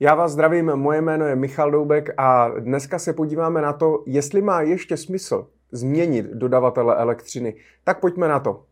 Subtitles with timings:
[0.00, 4.42] Já vás zdravím, moje jméno je Michal Doubek a dneska se podíváme na to, jestli
[4.42, 7.54] má ještě smysl změnit dodavatele elektřiny.
[7.84, 8.64] Tak pojďme na to.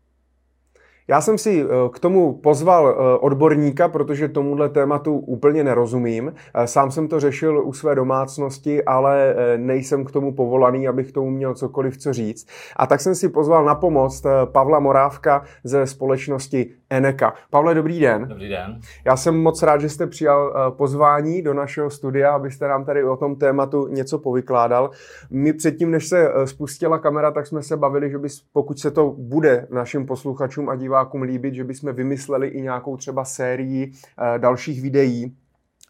[1.09, 6.33] Já jsem si eh, k tomu pozval eh, odborníka, protože tomuhle tématu úplně nerozumím.
[6.53, 11.29] Eh, sám jsem to řešil u své domácnosti, ale nejsem k tomu povolaný, abych tomu
[11.29, 12.47] měl cokoliv co říct.
[12.75, 17.33] A tak jsem si pozval na pomoc Pavla Morávka ze společnosti Eneka.
[17.49, 18.27] Pavle, dobrý den.
[18.27, 18.79] Dobrý den.
[19.05, 23.17] Já jsem moc rád, že jste přijal pozvání do našeho studia, abyste nám tady o
[23.17, 24.89] tom tématu něco povykládal.
[25.29, 29.15] My předtím, než se spustila kamera, tak jsme se bavili, že bys, pokud se to
[29.17, 34.39] bude našim posluchačům a divákům divákům líbit, že bychom vymysleli i nějakou třeba sérii eh,
[34.39, 35.35] dalších videí,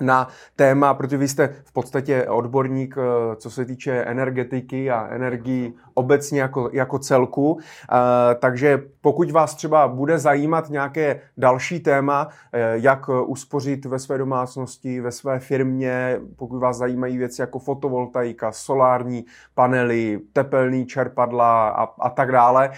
[0.01, 5.73] na téma, protože vy jste v podstatě odborník, eh, co se týče energetiky a energii
[5.93, 7.59] obecně jako, jako celku.
[7.59, 14.17] Eh, takže pokud vás třeba bude zajímat nějaké další téma, eh, jak uspořit ve své
[14.17, 21.83] domácnosti, ve své firmě, pokud vás zajímají věci jako fotovoltaika, solární panely, tepelný čerpadla a,
[21.99, 22.71] a tak dále,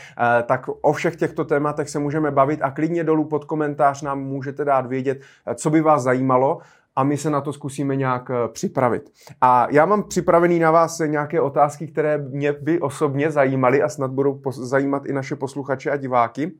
[0.45, 4.65] tak o všech těchto tématech se můžeme bavit a klidně dolů pod komentář nám můžete
[4.65, 5.19] dát vědět,
[5.55, 6.59] co by vás zajímalo
[6.99, 9.11] a my se na to zkusíme nějak eh, připravit.
[9.41, 14.11] A já mám připravený na vás nějaké otázky, které mě by osobně zajímaly a snad
[14.11, 16.51] budou zajímat i naše posluchače a diváky.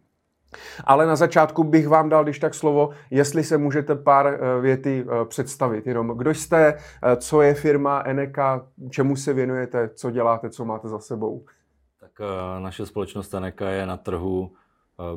[0.84, 5.06] Ale na začátku bych vám dal, když tak slovo, jestli se můžete pár eh, věty
[5.06, 5.88] eh, představit.
[5.88, 6.78] Jenom kdo jste,
[7.18, 11.46] co je firma Eneka, čemu se věnujete, co děláte, co máte za sebou.
[12.00, 12.12] Tak
[12.60, 14.52] naše společnost Eneka je na trhu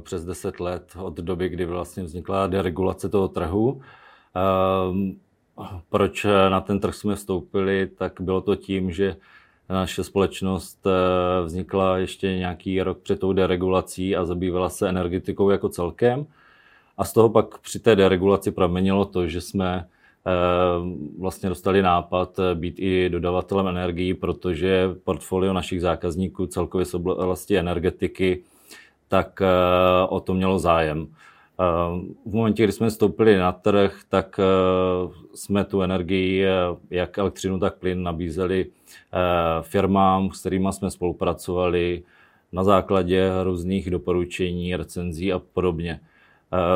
[0.00, 3.80] přes 10 let od doby, kdy vlastně vznikla deregulace toho trhu.
[4.34, 5.16] Ehm,
[5.90, 9.16] proč na ten trh jsme vstoupili, tak bylo to tím, že
[9.68, 15.68] naše společnost eh, vznikla ještě nějaký rok před tou deregulací a zabývala se energetikou jako
[15.68, 16.26] celkem.
[16.98, 19.88] A z toho pak při té deregulaci pramenilo to, že jsme
[20.24, 26.94] ehm, vlastně dostali nápad eh, být i dodavatelem energií, protože portfolio našich zákazníků celkově z
[26.94, 28.42] oblasti energetiky,
[29.08, 29.46] tak eh,
[30.08, 31.06] o to mělo zájem.
[32.26, 34.44] V momentě, kdy jsme vstoupili na trh, tak eh,
[35.34, 36.50] jsme tu energii, eh,
[36.90, 39.18] jak elektřinu, tak plyn, nabízeli eh,
[39.62, 42.02] firmám, s kterými jsme spolupracovali
[42.52, 46.00] na základě různých doporučení, recenzí a podobně.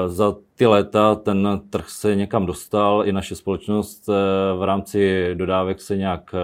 [0.07, 4.07] Za ty léta ten trh se někam dostal, i naše společnost
[4.59, 6.35] v rámci dodávek se nějak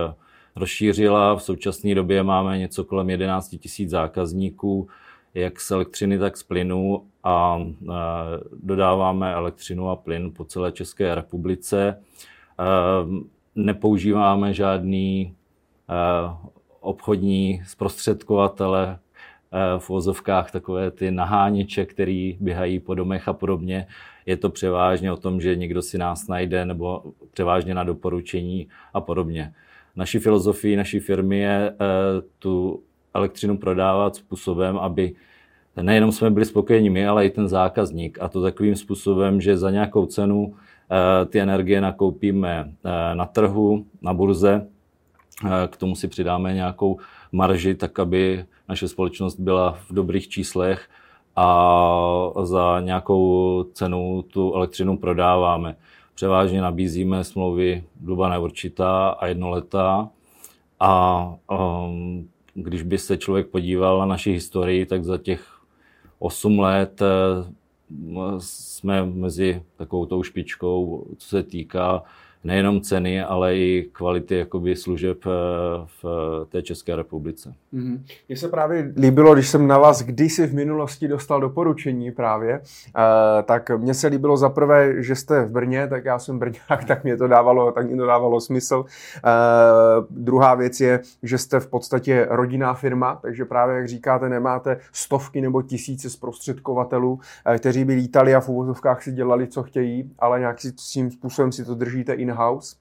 [0.56, 1.36] rozšířila.
[1.36, 4.88] V současné době máme něco kolem 11 000 zákazníků,
[5.34, 7.60] jak z elektřiny, tak z plynu a
[8.62, 12.02] dodáváme elektřinu a plyn po celé České republice.
[13.54, 15.34] Nepoužíváme žádný
[16.80, 18.98] obchodní zprostředkovatele
[19.78, 23.86] v vozovkách takové ty naháněče, který běhají po domech a podobně.
[24.26, 27.02] Je to převážně o tom, že někdo si nás najde nebo
[27.32, 29.54] převážně na doporučení a podobně.
[29.96, 31.74] Naší filozofii naší firmy je e,
[32.38, 32.82] tu
[33.14, 35.14] elektřinu prodávat způsobem, aby
[35.80, 38.18] nejenom jsme byli spokojeni my, ale i ten zákazník.
[38.20, 40.54] A to takovým způsobem, že za nějakou cenu
[40.90, 44.66] eh, ty energie nakoupíme eh, na trhu, na burze,
[45.44, 46.98] eh, k tomu si přidáme nějakou
[47.32, 50.88] marži, tak aby naše společnost byla v dobrých číslech
[51.36, 55.76] a za nějakou cenu tu elektřinu prodáváme.
[56.14, 60.08] Převážně nabízíme smlouvy doba neurčitá a jednoletá
[60.80, 65.61] a um, když by se člověk podíval na naši historii, tak za těch
[66.22, 67.52] 8 let eh,
[68.38, 72.02] jsme mezi takovou tou špičkou, co se týká
[72.44, 75.30] nejenom ceny, ale i kvality jakoby služeb eh,
[76.02, 76.04] v
[76.48, 77.54] té České republice.
[77.74, 78.00] Mm-hmm.
[78.28, 82.62] Mně se právě líbilo, když jsem na vás kdysi v minulosti dostal doporučení právě, uh,
[83.44, 87.04] tak mně se líbilo za prvé, že jste v Brně, tak já jsem Brňák, tak
[87.04, 88.76] mě to dávalo, tak mě to dávalo smysl.
[88.76, 94.76] Uh, druhá věc je, že jste v podstatě rodinná firma, takže právě, jak říkáte, nemáte
[94.92, 97.20] stovky nebo tisíce zprostředkovatelů,
[97.58, 101.74] kteří by lítali a v úvozovkách si dělali, co chtějí, ale nějakým způsobem si to
[101.74, 102.76] držíte i in-house.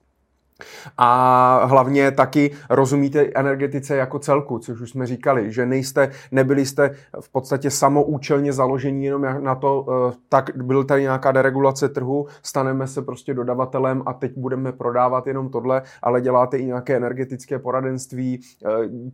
[0.98, 6.90] A hlavně taky rozumíte energetice jako celku, což už jsme říkali, že nejste, nebyli jste
[7.20, 12.86] v podstatě samoučelně založení jenom na to, eh, tak byl tady nějaká deregulace trhu, staneme
[12.86, 18.40] se prostě dodavatelem a teď budeme prodávat jenom tohle, ale děláte i nějaké energetické poradenství,
[18.64, 18.68] eh,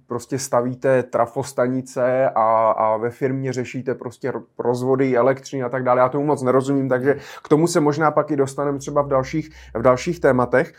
[0.07, 6.01] prostě stavíte trafostanice a, a ve firmě řešíte prostě rozvody elektřiny a tak dále.
[6.01, 9.51] Já tomu moc nerozumím, takže k tomu se možná pak i dostaneme třeba v dalších,
[9.75, 10.73] v dalších tématech.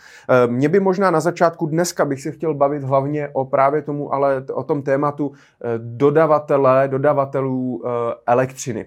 [0.60, 4.44] Mě by možná na začátku dneska bych se chtěl bavit hlavně o právě tomu, ale
[4.54, 7.90] o tom tématu eh, dodavatele, dodavatelů eh,
[8.28, 8.86] elektřiny.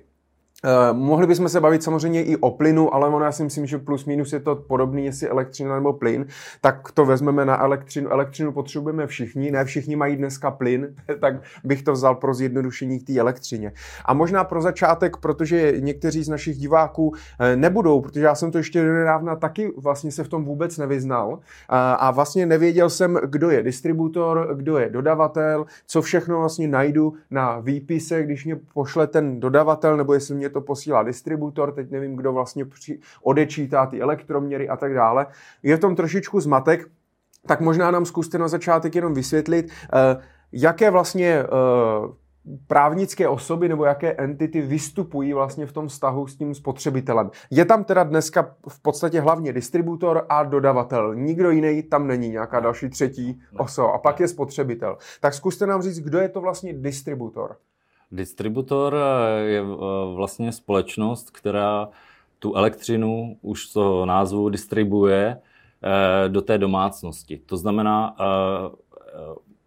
[0.64, 3.79] Uh, mohli bychom se bavit samozřejmě i o plynu, ale ono já si myslím, že
[3.79, 6.26] plus minus je to podobný, jestli elektřina nebo plyn,
[6.61, 8.11] tak to vezmeme na elektřinu.
[8.11, 13.06] Elektřinu potřebujeme všichni, ne všichni mají dneska plyn, tak bych to vzal pro zjednodušení k
[13.06, 13.73] té elektřině.
[14.05, 18.58] A možná pro začátek, protože někteří z našich diváků eh, nebudou, protože já jsem to
[18.58, 21.38] ještě nedávna taky vlastně se v tom vůbec nevyznal
[21.69, 27.58] a vlastně nevěděl jsem, kdo je distributor, kdo je dodavatel, co všechno vlastně najdu na
[27.61, 32.32] výpise, když mě pošle ten dodavatel, nebo jestli mě to posílá distributor, teď nevím, kdo
[32.32, 35.26] vlastně při, odečítá ty elektroměry a tak dále.
[35.62, 36.88] Je v tom trošičku zmatek,
[37.46, 40.22] tak možná nám zkuste na začátek jenom vysvětlit, eh,
[40.52, 41.46] jaké vlastně eh,
[42.66, 47.31] právnické osoby nebo jaké entity vystupují vlastně v tom vztahu s tím spotřebitelem.
[47.50, 51.14] Je tam teda dneska v podstatě hlavně distributor a dodavatel.
[51.14, 53.93] Nikdo jiný tam není, nějaká další třetí osoba.
[53.93, 54.96] A pak je spotřebitel.
[55.20, 57.56] Tak zkuste nám říct, kdo je to vlastně distributor.
[58.12, 58.97] Distributor
[59.44, 59.64] je eh,
[60.14, 61.88] vlastně společnost, která
[62.38, 67.41] tu elektřinu už z toho názvu distribuje eh, do té domácnosti.
[67.47, 68.25] To znamená, eh,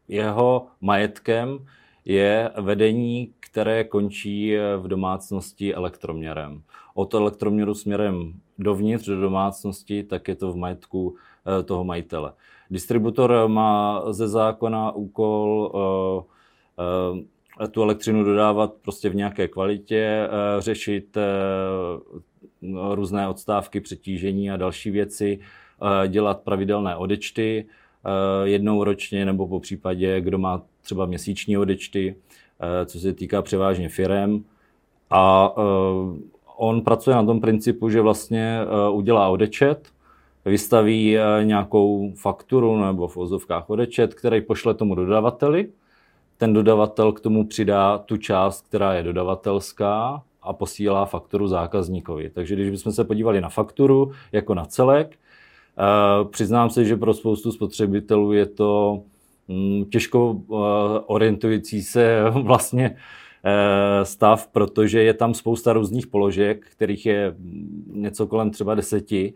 [0.07, 1.65] jeho majetkem
[2.06, 6.62] je vedení, které končí v domácnosti elektroměrem.
[6.94, 11.15] Od elektroměru směrem dovnitř do domácnosti, tak je to v majetku
[11.65, 12.33] toho majitele.
[12.71, 15.71] Distributor má ze zákona úkol
[17.71, 21.21] tu elektřinu dodávat prostě v nějaké kvalitě, eh, řešit eh,
[22.95, 27.65] různé odstávky, přetížení a další věci, eh, dělat pravidelné odečty
[28.43, 32.15] jednou ročně nebo po případě, kdo má třeba měsíční odečty,
[32.85, 34.43] co se týká převážně firem.
[35.09, 35.53] A
[36.57, 38.59] on pracuje na tom principu, že vlastně
[38.91, 39.89] udělá odečet,
[40.45, 45.69] vystaví nějakou fakturu nebo v ozovkách odečet, který pošle tomu dodavateli,
[46.37, 52.29] ten dodavatel k tomu přidá tu část, která je dodavatelská a posílá fakturu zákazníkovi.
[52.29, 57.13] Takže když bychom se podívali na fakturu jako na celek, eh, přiznám se, že pro
[57.13, 59.01] spoustu spotřebitelů je to
[59.49, 60.55] hm, těžko eh,
[61.05, 62.95] orientující se vlastně
[63.43, 67.35] eh, stav, protože je tam spousta různých položek, kterých je
[67.88, 69.33] něco kolem třeba deseti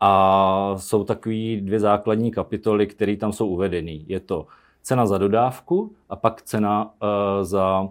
[0.00, 4.04] a jsou takové dvě základní kapitoly, které tam jsou uvedeny.
[4.08, 4.46] Je to
[4.86, 6.90] cena za dodávku a pak cena uh,
[7.42, 7.90] za uh,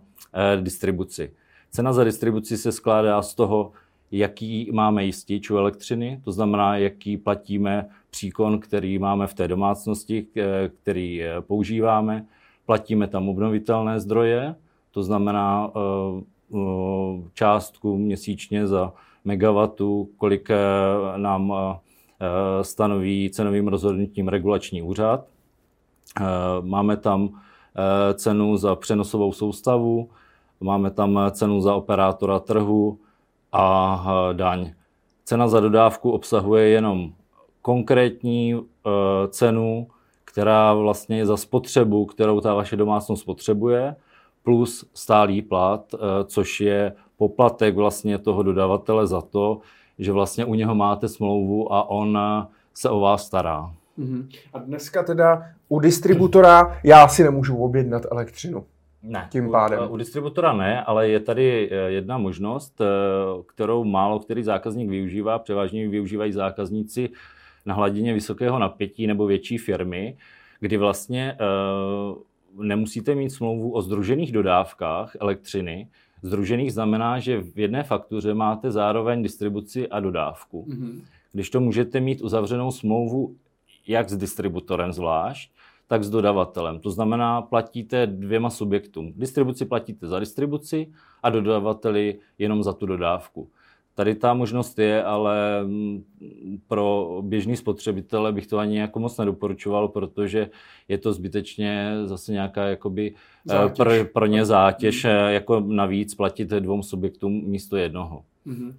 [0.63, 1.31] distribuci.
[1.71, 3.71] Cena za distribuci se skládá z toho,
[4.11, 10.27] jaký máme jistič u elektřiny, to znamená, jaký platíme příkon, který máme v té domácnosti,
[10.81, 12.25] který používáme.
[12.65, 14.55] Platíme tam obnovitelné zdroje,
[14.91, 15.71] to znamená
[17.33, 18.93] částku měsíčně za
[19.25, 20.49] megawatu, kolik
[21.15, 21.53] nám
[22.61, 25.27] stanoví cenovým rozhodnutím regulační úřad.
[26.21, 26.23] Eh,
[26.61, 30.09] máme tam eh, cenu za přenosovou soustavu,
[30.61, 32.99] máme tam cenu za operátora trhu
[33.51, 34.71] a eh, daň.
[35.23, 37.13] Cena za dodávku obsahuje jenom
[37.61, 38.61] konkrétní
[39.29, 39.87] cenu,
[40.25, 43.95] která vlastně je za spotřebu, kterou ta vaše domácnost potřebuje,
[44.43, 45.95] plus stálý plat,
[46.25, 49.59] což je poplatek vlastně toho dodavatele za to,
[49.99, 52.19] že vlastně u něho máte smlouvu a on
[52.73, 53.73] se o vás stará.
[53.99, 54.27] Mm-hmm.
[54.53, 58.65] A dneska teda u distributora já si nemůžu objednat elektřinu.
[59.03, 59.79] Ne, tím pádem.
[59.83, 62.85] U, u distributora ne, ale je tady eh, jedna možnost, eh,
[63.47, 67.09] kterou málo který zákazník využívá, převážně využívají zákazníci
[67.65, 70.17] na hladině vysokého napětí nebo větší firmy,
[70.59, 71.37] kdy vlastně
[72.55, 75.87] uh, nemusíte mít smlouvu o združených dodávkách elektřiny.
[76.21, 80.65] Združených znamená, že v jedné faktuře máte zároveň distribuci a dodávku.
[80.69, 81.01] Mm-hmm.
[81.33, 83.35] Když to můžete mít uzavřenou smlouvu
[83.87, 85.51] jak s distributorem zvlášť,
[85.87, 86.79] tak s dodavatelem.
[86.79, 89.13] To znamená, platíte dvěma subjektům.
[89.15, 90.87] Distribuci platíte za distribuci
[91.23, 93.49] a dodavateli jenom za tu dodávku.
[93.95, 96.03] Tady ta možnost je, ale mm,
[96.67, 100.49] pro běžný spotřebitele bych to ani jako moc nedoporučoval, protože
[100.87, 103.13] je to zbytečně zase nějaká jakoby
[103.49, 105.09] eh, pro, pro ně zátěž, mm.
[105.09, 108.23] jako navíc platit dvou subjektům místo jednoho.
[108.47, 108.73] Mm-hmm.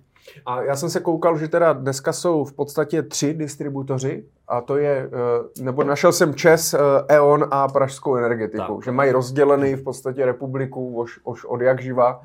[0.47, 4.77] A já jsem se koukal, že teda dneska jsou v podstatě tři distributoři a to
[4.77, 6.79] je, eh, nebo našel jsem Čes, eh,
[7.09, 8.85] E.ON a Pražskou energetiku, tak.
[8.85, 12.23] že mají rozdělený v podstatě republiku už, už od jak živa.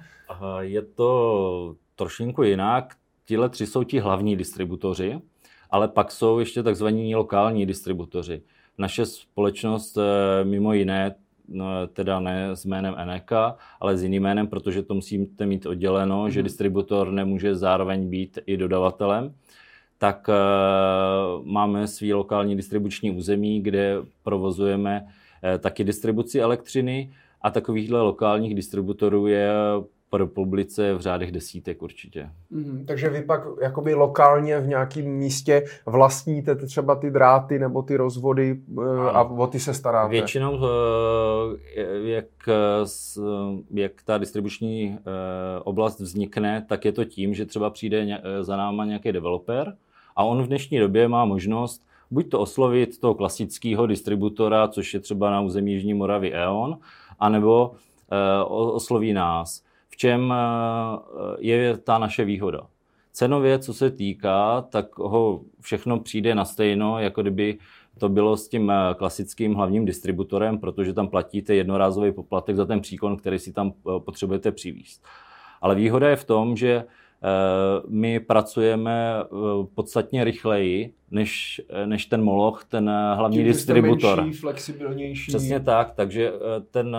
[0.59, 2.93] Je to trošinku jinak.
[3.25, 5.21] Tihle tři jsou ti hlavní distributoři,
[5.69, 8.41] ale pak jsou ještě takzvaní lokální distributoři.
[8.77, 11.15] Naše společnost eh, mimo jiné
[11.93, 16.29] teda ne s jménem Eneka, ale s jiným jménem, protože to musíte mít odděleno, mm-hmm.
[16.29, 16.43] že mhm.
[16.43, 19.33] distributor nemůže zároveň být i dodavatelem,
[19.97, 28.01] tak uh, máme svý lokální distribuční území, kde provozujeme uh, taky distribuci elektřiny a takovýchhle
[28.01, 29.51] lokálních distributorů je
[30.11, 32.29] po republice v řádech desítek určitě.
[32.49, 37.97] Mm, takže vy pak jakoby lokálně v nějakém místě vlastníte třeba ty dráty nebo ty
[37.97, 39.15] rozvody ano.
[39.15, 40.11] a o ty se staráte?
[40.11, 40.59] Většinou,
[42.03, 42.25] jak,
[43.73, 44.97] jak ta distribuční
[45.63, 49.75] oblast vznikne, tak je to tím, že třeba přijde za náma nějaký developer
[50.15, 54.99] a on v dnešní době má možnost buď to oslovit toho klasického distributora, což je
[54.99, 56.77] třeba na území Jižní Moravy E.ON,
[57.19, 57.71] anebo
[58.11, 59.63] eh, osloví nás.
[60.01, 60.37] Čem eh,
[61.39, 62.67] je ta naše výhoda?
[63.11, 67.57] Cenově, co se týká, tak ho všechno přijde na stejno, jako kdyby
[67.97, 72.81] to bylo s tím eh, klasickým hlavním distributorem, protože tam platíte jednorázový poplatek za ten
[72.81, 73.73] příkon, který si tam
[74.05, 75.05] potřebujete přivízt.
[75.61, 76.85] Ale výhoda je v tom, že Eh,
[77.87, 79.27] my pracujeme eh,
[79.75, 84.21] podstatně rychleji než, eh, než ten Moloch, ten hlavní Tím distributor.
[84.21, 85.31] Menší, flexibilnější.
[85.31, 86.31] Přesně tak, takže
[86.71, 86.97] ten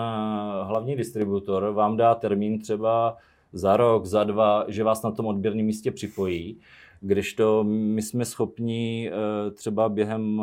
[0.63, 3.17] hlavní distributor vám dá termín třeba
[3.53, 6.57] za rok, za dva, že vás na tom odběrném místě připojí,
[7.01, 9.11] kdežto my jsme schopni
[9.53, 10.41] třeba během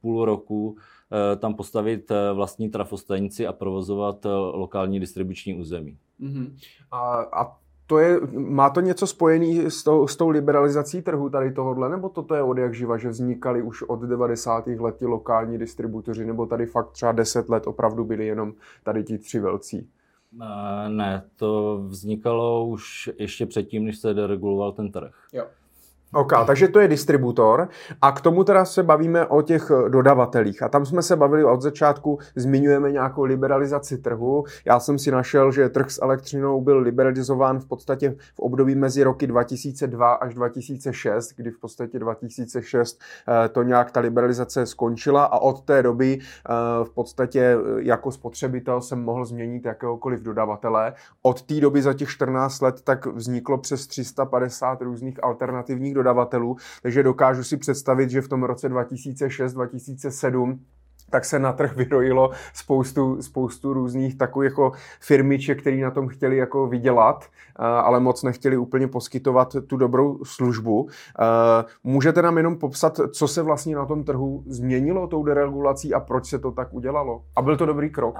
[0.00, 0.76] půl roku
[1.38, 5.96] tam postavit vlastní trafostanici a provozovat lokální distribuční území.
[6.20, 6.52] Uh-huh.
[6.90, 7.56] A, a
[7.86, 12.08] to je, má to něco spojený s tou, s tou liberalizací trhu tady tohohle, nebo
[12.08, 14.66] toto je od jak živa, že vznikaly už od 90.
[14.66, 18.52] let ti lokální distributoři, nebo tady fakt třeba 10 let opravdu byli jenom
[18.84, 19.88] tady ti tři velcí?
[20.88, 25.14] Ne, to vznikalo už ještě předtím, než se dereguloval ten trh.
[25.32, 25.44] Jo.
[26.16, 27.68] OK, takže to je distributor
[28.02, 31.62] a k tomu teda se bavíme o těch dodavatelích a tam jsme se bavili od
[31.62, 34.44] začátku, zmiňujeme nějakou liberalizaci trhu.
[34.64, 39.02] Já jsem si našel, že trh s elektřinou byl liberalizován v podstatě v období mezi
[39.02, 43.00] roky 2002 až 2006, kdy v podstatě 2006
[43.44, 46.52] eh, to nějak ta liberalizace skončila a od té doby eh,
[46.84, 50.92] v podstatě eh, jako spotřebitel jsem mohl změnit jakéhokoliv dodavatele.
[51.22, 56.05] Od té doby za těch 14 let tak vzniklo přes 350 různých alternativních dodavatelů,
[56.82, 60.58] takže dokážu si představit, že v tom roce 2006-2007
[61.10, 66.36] tak se na trh vyrojilo spoustu, spoustu různých takových jako firmiček, který na tom chtěli
[66.36, 70.88] jako vydělat, eh, ale moc nechtěli úplně poskytovat tu dobrou službu.
[71.20, 76.00] Eh, můžete nám jenom popsat, co se vlastně na tom trhu změnilo tou deregulací a
[76.00, 77.22] proč se to tak udělalo?
[77.36, 78.18] A byl to dobrý krok?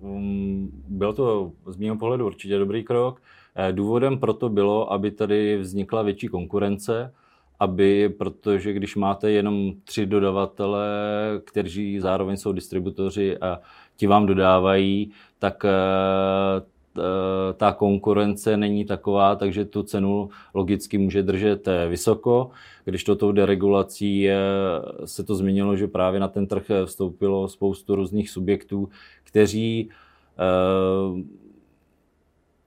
[0.00, 3.20] Um, byl to z mého pohledu určitě dobrý krok.
[3.56, 7.14] Eh, důvodem proto bylo, aby tady vznikla větší konkurence,
[7.60, 10.88] aby, protože když máte jenom tři dodavatele,
[11.44, 13.60] kteří zároveň jsou distributoři a
[13.96, 15.70] ti vám dodávají, tak eh,
[17.56, 22.50] ta konkurence není taková, takže tu cenu logicky může držet eh, vysoko.
[22.84, 24.28] Když to tou deregulací
[25.04, 28.88] se to změnilo, že právě na ten trh vstoupilo spoustu různých subjektů,
[29.24, 29.90] kteří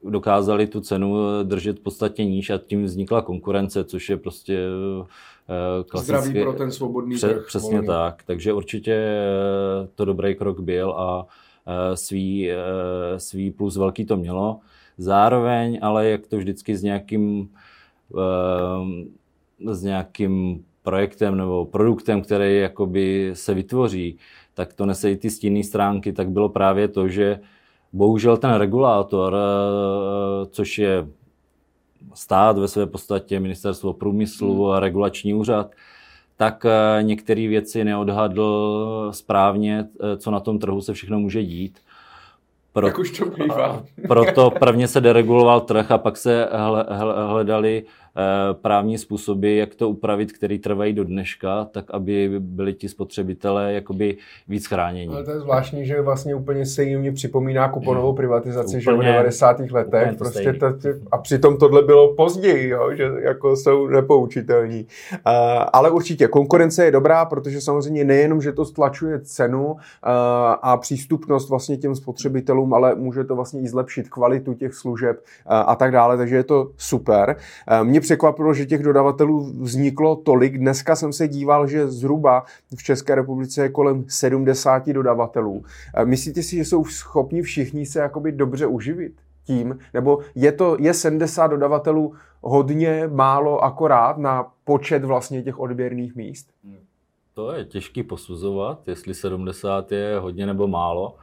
[0.10, 5.84] dokázali tu cenu eh, držet podstatně níž a tím vznikla konkurence, což je prostě eh,
[5.84, 6.06] klasicky...
[6.06, 7.46] Zdravý pro ten svobodný Pře- trh.
[7.48, 7.88] Přesně volný.
[7.88, 11.26] tak, takže určitě eh, to dobrý krok byl a
[11.94, 12.50] svý,
[13.18, 14.60] svý plus velký to mělo.
[14.98, 17.50] Zároveň, ale jak to vždycky s nějakým
[19.66, 24.18] s nějakým projektem nebo produktem, který jakoby se vytvoří,
[24.54, 27.40] tak to nese i ty stinné stránky, tak bylo právě to, že
[27.94, 31.08] Bohužel ten regulátor, eh, což je
[32.14, 35.72] stát ve své podstatě, ministerstvo průmyslu a regulační úřad,
[36.38, 41.80] tak eh, některé věci neodhadl správně, eh, co na tom trhu se všechno může dít.
[42.74, 43.84] Pro, Jak už to bývá.
[44.08, 46.50] Proto prvně se dereguloval trh a pak se
[47.28, 47.84] hledali
[48.62, 54.18] právní způsoby, jak to upravit, který trvají do dneška, tak aby byli ti spotřebitelé jakoby
[54.48, 55.14] víc chráněni.
[55.14, 58.16] Ale to je zvláštní, že vlastně úplně se jim připomíná kuponovou hmm.
[58.16, 59.60] privatizaci, úplně, že v 90.
[59.72, 60.18] letech.
[60.18, 60.68] Prostě to,
[61.12, 64.86] a přitom tohle bylo později, jo, že jako jsou nepoučitelní.
[65.12, 65.20] Uh,
[65.74, 69.78] ale určitě konkurence je dobrá, protože samozřejmě nejenom, že to stlačuje cenu uh,
[70.62, 75.54] a přístupnost vlastně těm spotřebitelům, ale může to vlastně i zlepšit kvalitu těch služeb uh,
[75.54, 77.36] a tak dále, takže je to super.
[77.82, 80.58] Uh, mě překvapilo, že těch dodavatelů vzniklo tolik.
[80.58, 82.44] Dneska jsem se díval, že zhruba
[82.76, 85.64] v České republice je kolem 70 dodavatelů.
[86.04, 89.14] Myslíte si, že jsou schopni všichni se jakoby dobře uživit
[89.46, 89.78] tím?
[89.94, 96.48] Nebo je to je 70 dodavatelů hodně, málo, akorát na počet vlastně těch odběrných míst?
[97.34, 101.16] To je těžký posuzovat, jestli 70 je hodně nebo málo.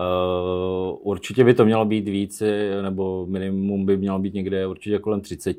[0.00, 2.42] Uh, určitě by to mělo být víc,
[2.82, 5.56] nebo minimum by mělo být někde určitě kolem 30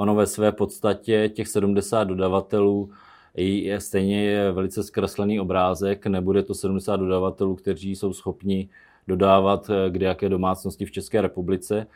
[0.00, 2.90] ono ve své podstatě těch 70 dodavatelů
[3.34, 8.68] je stejně je velice zkreslený obrázek, nebude to 70 dodavatelů, kteří jsou schopni
[9.08, 11.86] dodávat eh, kde jaké domácnosti v České republice.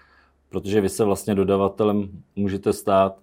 [0.48, 3.18] protože vy se vlastně dodavatelem můžete stát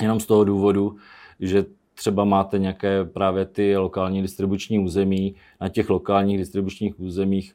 [0.00, 0.96] jenom z toho důvodu,
[1.40, 1.64] že
[1.94, 7.54] třeba máte nějaké právě ty lokální distribuční území, na těch lokálních distribučních územích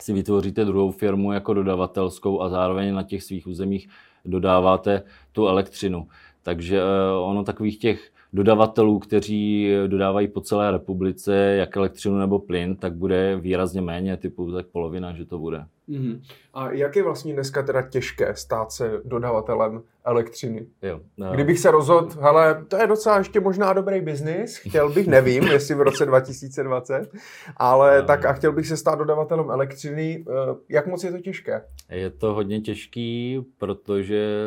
[0.00, 3.88] si vytvoříte druhou firmu jako dodavatelskou a zároveň na těch svých územích
[4.26, 5.02] dodáváte
[5.32, 6.08] tu elektřinu.
[6.42, 12.76] Takže eh, ono takových těch dodavatelů, kteří dodávají po celé republice jak elektřinu nebo plyn,
[12.76, 15.64] tak bude výrazně méně, typu tak polovina, že to bude.
[15.88, 16.20] Mm-hmm.
[16.54, 20.66] A jak je vlastně dneska teda těžké stát se dodavatelem elektřiny?
[20.82, 21.00] Jo.
[21.16, 21.32] No.
[21.32, 25.74] Kdybych se rozhodl, hele, to je docela ještě možná dobrý biznis, chtěl bych, nevím, jestli
[25.74, 27.10] v roce 2020,
[27.56, 28.06] ale no.
[28.06, 31.64] tak a chtěl bych se stát dodavatelem elektřiny, eh, jak moc je to těžké?
[31.90, 34.42] Je to hodně těžký, protože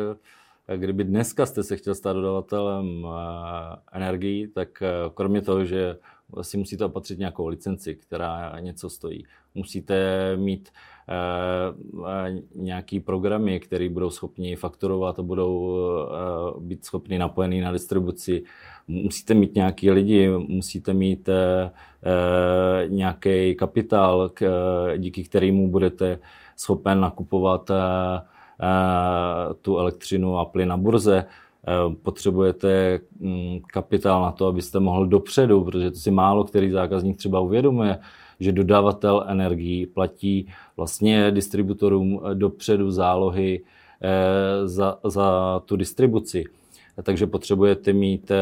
[0.76, 5.96] kdyby dneska jste se chtěl stát dodavatelem eh, energií, tak eh, kromě toho, že
[6.42, 9.24] si musíte opatřit nějakou licenci, která něco stojí,
[9.54, 9.96] musíte
[10.36, 10.68] mít
[11.08, 15.76] eh, nějaký programy, které budou schopni fakturovat a budou
[16.60, 18.42] být schopni napojený na distribuci.
[18.88, 21.28] Musíte mít nějaký lidi, musíte mít
[22.88, 24.30] nějaký kapitál,
[24.96, 26.18] díky kterému budete
[26.56, 27.70] schopen nakupovat
[29.62, 35.64] tu elektřinu a plyn na burze, eh, potřebujete mm, kapitál na to, abyste mohl dopředu,
[35.64, 37.98] protože to si málo který zákazník třeba uvědomuje,
[38.40, 43.62] že dodavatel energií platí vlastně distributorům dopředu zálohy
[44.02, 46.44] eh, za, za tu distribuci.
[47.02, 48.32] Takže potřebujete mít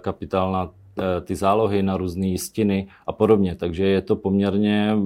[0.00, 0.81] kapitál na Eh,
[1.24, 3.54] ty zálohy na různé jistiny a podobně.
[3.54, 4.96] Takže je to poměrně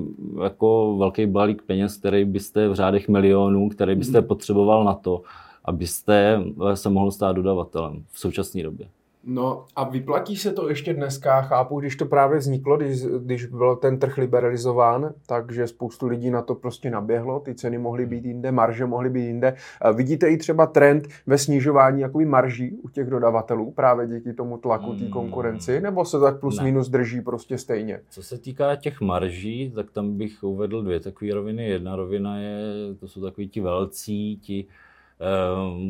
[0.43, 4.29] jako velký balík peněz, který byste v řádech milionů, který byste hmm.
[4.29, 5.23] potřeboval na to,
[5.65, 6.41] abyste
[6.75, 8.89] se mohl stát dodavatelem v současné době.
[9.29, 13.77] No a vyplatí se to ještě dneska, chápu, když to právě vzniklo, když, když byl
[13.77, 18.53] ten trh liberalizován, takže spoustu lidí na to prostě naběhlo, ty ceny mohly být jinde,
[18.53, 19.55] marže mohly být jinde.
[19.95, 24.95] Vidíte i třeba trend ve snižování jakoby marží u těch dodavatelů právě díky tomu tlaku
[24.95, 25.11] té hmm.
[25.11, 26.65] konkurenci, nebo se tak plus ne.
[26.65, 28.01] minus drží prostě stejně?
[28.11, 31.69] Co se týká těch marží, tak tam bych uvedl dvě takové roviny.
[31.69, 32.59] Jedna rovina je,
[33.01, 34.67] to jsou takový ti velcí, ti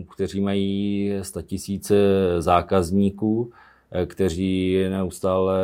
[0.09, 1.13] kteří mají
[1.43, 1.97] tisíce
[2.39, 3.51] zákazníků,
[3.91, 5.59] eh, kteří neustále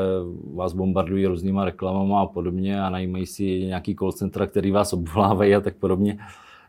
[0.55, 5.55] vás bombardují různýma reklamama a podobně a najímají si nějaký call centra, který vás obvolávají
[5.55, 6.19] a tak podobně,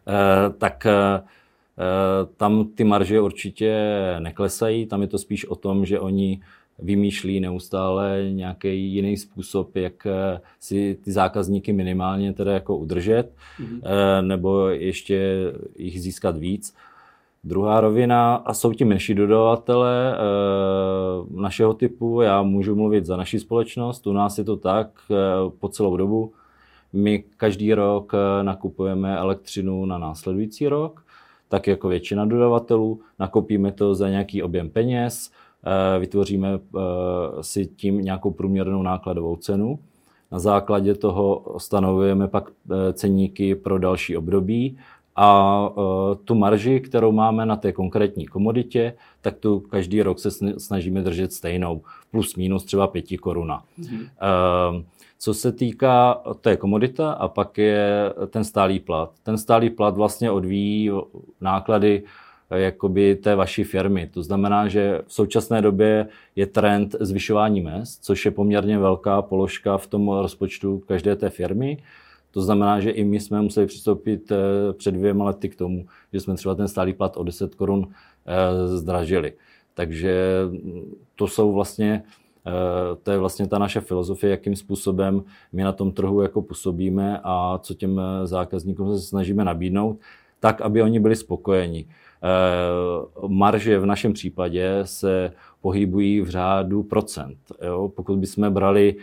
[0.08, 1.24] eh, tak eh,
[2.38, 3.76] tam ty marže určitě
[4.20, 6.42] neklesají, tam je to spíš o tom, že oni
[6.84, 10.08] vymýšlí neustále nějaký jiný způsob, jak
[10.60, 13.82] si ty zákazníky minimálně teda jako udržet, mm-hmm.
[14.22, 15.38] nebo ještě
[15.78, 16.76] jich získat víc.
[17.44, 20.18] Druhá rovina a jsou ti menší dodavatele e,
[21.42, 22.22] našeho typu.
[22.22, 24.08] Já můžu mluvit za naši společnost.
[24.08, 25.16] U nás je to tak e,
[25.60, 26.32] po celou dobu.
[26.94, 31.06] My každý rok nakupujeme elektřinu na následující rok,
[31.50, 33.00] tak jako většina dodavatelů.
[33.20, 35.32] Nakopíme to za nějaký objem peněz,
[36.00, 36.60] vytvoříme e,
[37.42, 39.80] si tím nějakou průměrnou nákladovou cenu.
[40.32, 42.50] Na základě toho stanovujeme pak
[42.94, 44.78] ceníky pro další období
[45.16, 45.70] a
[46.26, 51.34] tu marži, kterou máme na té konkrétní komoditě, tak tu každý rok se snažíme držet
[51.34, 53.64] stejnou, plus minus třeba pěti koruna.
[53.80, 54.08] Mm-hmm.
[55.20, 59.12] Co se týká, je komodita a pak je ten stálý plat.
[59.24, 60.92] Ten stálý plat vlastně odvíjí
[61.42, 62.10] náklady eh,
[62.56, 64.10] jakoby té vaší firmy.
[64.14, 69.78] To znamená, že v současné době je trend zvyšování mest, což je poměrně velká položka
[69.78, 71.78] v tom rozpočtu každé té firmy.
[72.32, 76.20] To znamená, že i my jsme museli přistoupit eh, před dvěma lety k tomu, že
[76.20, 77.88] jsme třeba ten stálý plat o 10 korun
[78.26, 79.34] eh, zdražili.
[79.74, 82.04] Takže mm, to jsou vlastně,
[82.48, 87.20] eh, to je vlastně ta naše filozofie, jakým způsobem my na tom trhu jako působíme
[87.24, 89.98] a co těm zákazníkům se snažíme nabídnout,
[90.40, 91.86] tak, aby oni byli spokojeni.
[93.28, 95.32] Marže v našem případě se
[95.62, 97.38] pohybují v řádu procent.
[97.62, 97.92] Jo?
[97.96, 98.96] Pokud bychom brali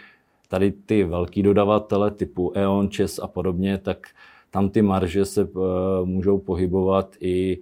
[0.48, 4.06] tady ty velký dodavatele typu E.ON, ČES a podobně, tak
[4.50, 5.62] tam ty marže se uh,
[6.04, 7.58] můžou pohybovat i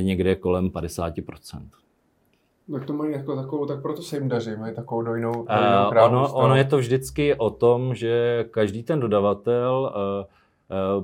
[0.00, 1.62] někde kolem 50%.
[2.72, 6.04] Tak to mají jako takovou, tak proto se jim daří, mají takovou dojnou, dojnou uh,
[6.04, 10.24] ono, ono je to vždycky o tom, že každý ten dodavatel, uh,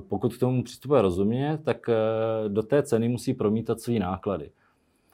[0.09, 4.51] pokud k tomu přistupuje rozumně, tak uh, do té ceny musí promítat své náklady.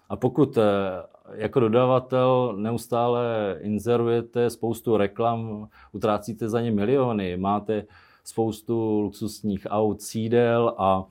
[0.09, 0.57] A pokud
[1.33, 7.85] jako dodavatel neustále inzerujete spoustu reklam, utrácíte za ně miliony, máte
[8.23, 11.05] spoustu luxusních aut, sídel a,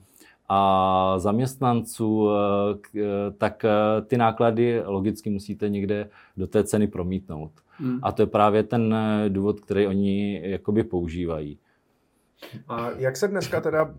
[0.49, 3.01] a zaměstnanců, eh,
[3.37, 7.51] tak eh, ty náklady logicky musíte někde do té ceny promítnout.
[7.77, 7.99] Hmm.
[8.03, 11.57] A to je právě ten eh, důvod, který oni jakoby používají.
[12.67, 13.95] A jak se dneska teda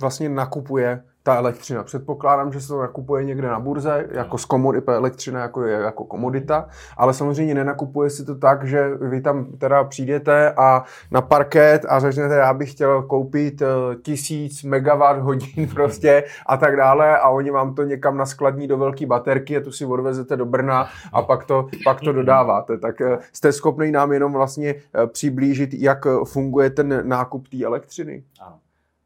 [0.00, 1.82] vlastně nakupuje ta elektřina.
[1.82, 6.04] Předpokládám, že se to nakupuje někde na burze, jako z komody, elektřina jako je jako
[6.04, 11.86] komodita, ale samozřejmě nenakupuje si to tak, že vy tam teda přijdete a na parket
[11.88, 13.66] a řeknete, já bych chtěl koupit eh,
[14.02, 19.06] tisíc megawatt hodin prostě a tak dále a oni vám to někam naskladní do velké
[19.06, 22.78] baterky a tu si odvezete do Brna a pak to, pak to dodáváte.
[22.78, 28.24] Tak eh, jste schopný nám jenom vlastně eh, přiblížit, jak funguje ten nákup té elektřiny?
[28.40, 28.58] Ano.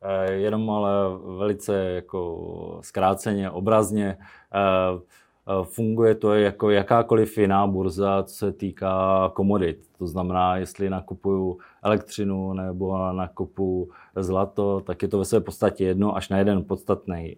[0.05, 0.93] Eh, jenom ale
[1.39, 4.17] velice jako zkráceně, obrazně.
[4.55, 5.01] Eh,
[5.49, 9.79] eh, funguje to jako jakákoliv jiná burza, co se týká komodit.
[9.99, 16.17] To znamená, jestli nakupuju elektřinu nebo nakupuju zlato, tak je to ve své podstatě jedno
[16.17, 17.37] až na jeden podstatný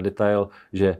[0.00, 0.98] detail, že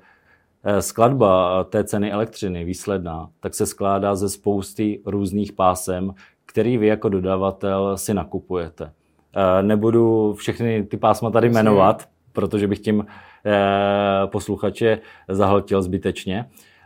[0.80, 6.14] skladba té ceny elektřiny, výsledná, tak se skládá ze spousty různých pásem,
[6.46, 8.92] který vy jako dodavatel si nakupujete.
[9.36, 13.06] Eh, nebudu všechny ty pásma tady jmenovat, protože bych tím
[13.46, 16.44] eh, posluchače zahltil zbytečně.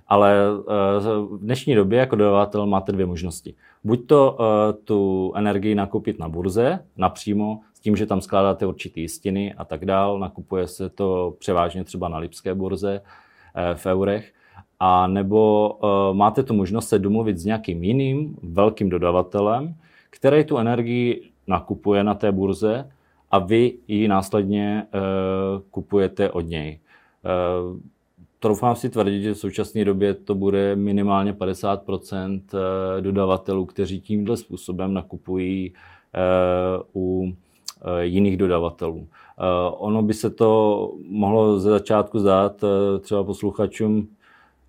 [0.09, 3.54] Ale eh, v dnešní době jako dodavatel máte dvě možnosti.
[3.85, 4.38] Buď to
[4.85, 9.85] tu energii nakoupit na burze, napřímo, s tím, že tam skládáte určitý jistiny a tak
[9.85, 10.18] dál.
[10.18, 13.00] Nakupuje se to převážně třeba na Lipské burze
[13.74, 14.33] v eurech.
[14.80, 15.70] A nebo
[16.12, 19.74] máte tu možnost se domluvit s nějakým jiným velkým dodavatelem,
[20.11, 22.90] který tu energii nakupuje na té burze
[23.30, 25.00] a vy ji následně uh,
[25.70, 26.78] kupujete od něj.
[27.24, 27.78] Uh,
[28.38, 34.37] troufám si tvrdit, že v současné době to bude minimálně 50 eh, dodavatelů, kteří tímhle
[34.37, 35.74] způsobem nakupují
[36.94, 37.33] u
[38.00, 39.09] jiných dodavatelů.
[39.70, 42.64] Ono by se to mohlo ze začátku zdát
[43.00, 44.09] třeba posluchačům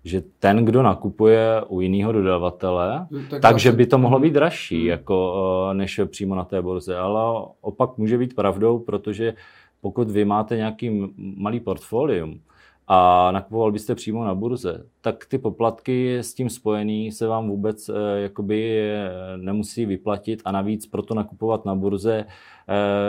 [0.06, 4.78] že ten, kdo nakupuje u jiného dodavatele, no, tak takže by to mohlo být dražší
[4.78, 4.88] hmm.
[4.88, 5.34] jako,
[5.70, 6.96] eh, než přímo na té borze.
[6.96, 9.34] Ale opak může být pravdou, protože
[9.80, 12.40] pokud vy máte nějaký malý portfolium
[12.86, 17.88] a nakupoval byste přímo na burze, tak ty poplatky s tím spojený se vám vůbec
[17.88, 22.24] eh, jakoby eh, nemusí vyplatit a navíc proto nakupovat na burze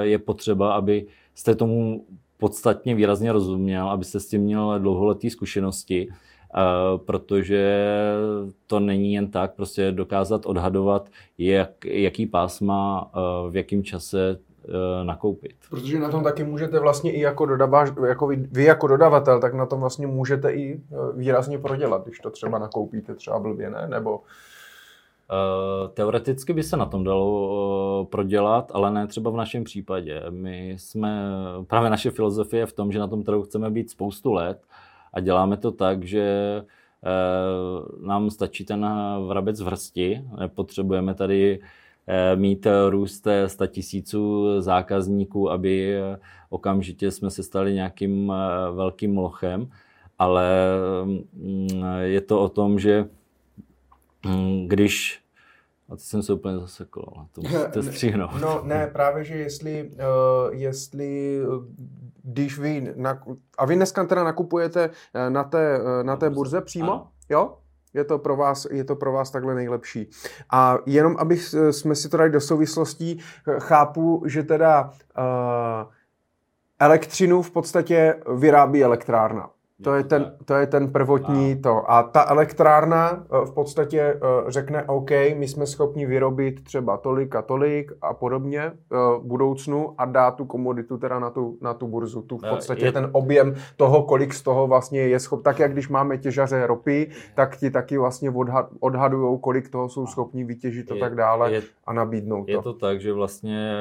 [0.02, 1.06] je potřeba, aby
[1.36, 2.06] jste tomu
[2.38, 6.10] podstatně výrazně rozuměl, abyste s tím měl dlouholetý zkušenosti
[7.06, 7.88] protože
[8.68, 13.12] to není jen tak, prostě dokázat odhadovat, jak, jaký pásma
[13.50, 14.40] v jakém čase
[15.04, 15.56] nakoupit.
[15.70, 19.54] Protože na tom taky můžete vlastně i jako dodavač, jako vy, vy jako dodavatel, tak
[19.54, 20.82] na tom vlastně můžete i
[21.14, 23.88] výrazně prodělat, když to třeba nakoupíte třeba blbě, ne?
[23.88, 24.20] Nebo
[25.94, 30.24] Teoreticky by se na tom dalo prodělat, ale ne třeba v našem případě.
[30.30, 31.34] My jsme,
[31.68, 34.62] právě naše filozofie je v tom, že na tom trhu chceme být spoustu let
[35.18, 36.22] a děláme to tak, že
[36.62, 38.86] eh, nám stačí ten
[39.28, 41.60] vrabec v hrsti, nepotřebujeme tady
[42.08, 48.34] eh, mít růst 100 tisíců zákazníků, aby eh, okamžitě jsme se stali nějakým
[48.72, 49.70] velkým lochem,
[50.20, 50.50] ale
[51.04, 51.68] mm,
[52.02, 53.10] je to o tom, že
[54.26, 55.22] mm, když
[55.90, 57.02] a teď jsem se úplně zasekl,
[57.32, 58.42] to musíte stříhnout.
[58.42, 61.40] No ne, právě, že jestli, uh, jestli
[62.28, 63.22] když vy, na,
[63.58, 67.08] a vy dneska teda nakupujete eh, na té, eh, na té burze přímo, ano.
[67.30, 67.58] jo?
[67.94, 70.10] Je to, pro vás, je to pro vás takhle nejlepší.
[70.52, 71.38] A jenom, aby
[71.72, 73.20] jsme si to dali do souvislostí,
[73.60, 75.92] chápu, že teda uh,
[76.80, 79.50] elektřinu v podstatě vyrábí elektrárna.
[79.84, 81.62] To je, ten, to je ten prvotní a.
[81.64, 81.92] to.
[81.92, 87.36] A ta elektrárna eh, v podstatě eh, řekne, OK, my jsme schopni vyrobit třeba tolik
[87.36, 91.74] a tolik a podobně eh, v budoucnu a dá tu komoditu teda na tu, na
[91.74, 92.22] tu burzu.
[92.22, 92.92] Tu v podstatě je...
[92.92, 95.44] ten objem toho, kolik z toho vlastně je schop.
[95.44, 100.08] Tak jak když máme těžaře ropy, tak ti taky vlastně odhad, odhadují, kolik toho jsou
[100.08, 102.52] schopni vytěžit a tak dále je, a nabídnout to.
[102.52, 103.76] Je to tak, že vlastně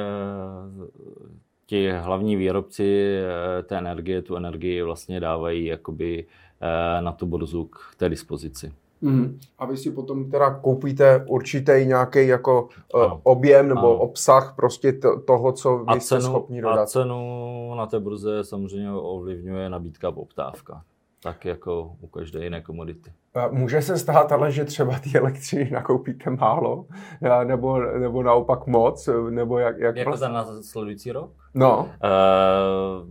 [1.67, 6.27] ti hlavní výrobci eh, té energie tu energii vlastně dávají jakoby
[6.61, 8.73] eh, na tu burzu k té dispozici.
[9.01, 9.39] Mm.
[9.59, 13.99] A vy si potom teda koupíte určitý nějaký jako uh, objem nebo ano.
[13.99, 14.93] obsah prostě
[15.27, 16.83] toho, co vy a jste cenu, schopni dodat.
[16.83, 20.83] A cenu na té burze samozřejmě ovlivňuje nabídka a poptávka
[21.23, 23.13] tak jako u každé jiné komodity.
[23.51, 26.87] Může se stát ale, že třeba ty elektřiny nakoupíte málo,
[27.45, 29.79] nebo, nebo naopak moc, nebo jak?
[29.79, 30.27] jak jako vlastně?
[30.27, 31.31] za následující rok?
[31.55, 31.89] No.
[32.05, 32.09] E,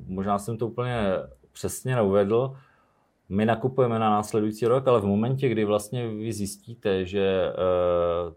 [0.08, 0.98] možná jsem to úplně
[1.52, 2.54] přesně neuvedl.
[3.30, 7.52] My nakupujeme na následující rok, ale v momentě, kdy vlastně vy zjistíte, že e,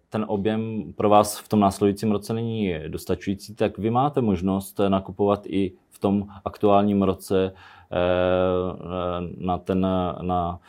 [0.08, 5.46] ten objem pro vás v tom následujícím roce není dostačující, tak vy máte možnost nakupovat
[5.46, 7.52] i v tom aktuálním roce
[9.38, 9.80] na, ten,
[10.22, 10.60] na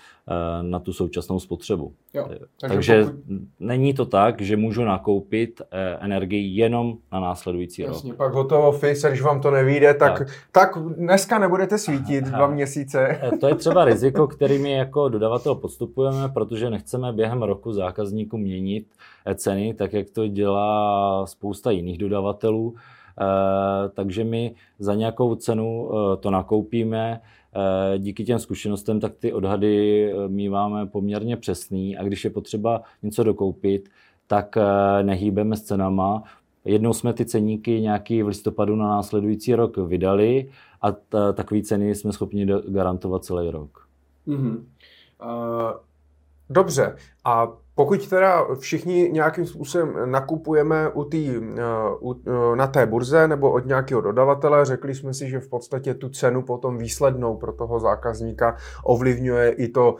[0.61, 1.93] na tu současnou spotřebu.
[2.13, 2.27] Jo,
[2.61, 3.23] takže takže pokud...
[3.59, 5.61] není to tak, že můžu nakoupit
[5.99, 8.17] energii jenom na následující Jasně, rok.
[8.17, 10.27] pak hotovo fix, když vám to nevíde, tak, tak.
[10.51, 13.21] tak dneska nebudete svítit dva měsíce.
[13.39, 18.85] To je třeba riziko, který my jako dodavatel podstupujeme, protože nechceme během roku zákazníku měnit
[19.35, 22.75] ceny, tak jak to dělá spousta jiných dodavatelů.
[23.19, 27.21] Eh, takže my za nějakou cenu eh, to nakoupíme.
[27.55, 33.23] Eh, díky těm zkušenostem, tak ty odhady míváme poměrně přesný a když je potřeba něco
[33.23, 33.89] dokoupit,
[34.27, 34.57] tak
[35.01, 36.23] nehýbeme s cenama.
[36.65, 40.49] Jednou jsme ty ceníky nějaký v listopadu na následující rok vydali
[40.81, 40.91] a
[41.33, 43.87] takové ceny jsme schopni garantovat celý rok.
[44.27, 44.57] Mm-hmm.
[44.57, 45.71] Uh,
[46.49, 46.95] dobře.
[47.25, 51.45] A pokud teda všichni nějakým způsobem nakupujeme u tý, uh,
[51.99, 55.93] u, uh, na té burze nebo od nějakého dodavatele, řekli jsme si, že v podstatě
[55.93, 59.95] tu cenu potom výslednou pro toho zákazníka ovlivňuje i to,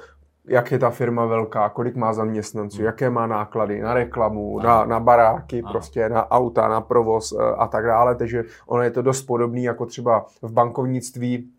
[0.48, 2.86] jak je ta firma velká, kolik má zaměstnanců, hmm.
[2.86, 5.72] jaké má náklady na reklamu, na, na baráky, Aha.
[5.72, 8.16] prostě na auta, na provoz uh, a tak dále.
[8.16, 11.50] Takže ono je to dost podobné jako třeba v bankovnictví,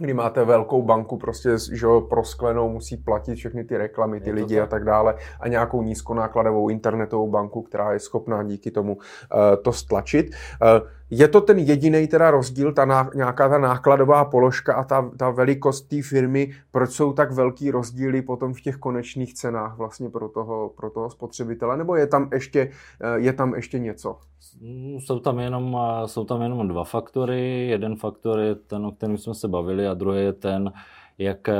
[0.00, 4.56] kdy máte velkou banku, prostě že jo, prosklenou, musí platit všechny ty reklamy, ty lidi
[4.56, 4.64] tak.
[4.64, 9.00] a tak dále a nějakou nízkonákladovou internetovou banku, která je schopná díky tomu uh,
[9.62, 10.30] to stlačit.
[10.62, 15.10] Uh, je to ten jediný teda rozdíl, ta ná, nějaká ta nákladová položka a ta,
[15.16, 20.10] ta velikost té firmy, proč jsou tak velký rozdíly potom v těch konečných cenách vlastně
[20.10, 22.70] pro toho, pro toho spotřebitele, nebo je tam ještě,
[23.00, 24.16] eh, je tam ještě něco?
[24.98, 27.68] Jsou tam, jenom, jsou tam jenom dva faktory.
[27.68, 30.72] Jeden faktor je ten, o kterém jsme se bavili, a druhý je ten,
[31.18, 31.54] jak eh,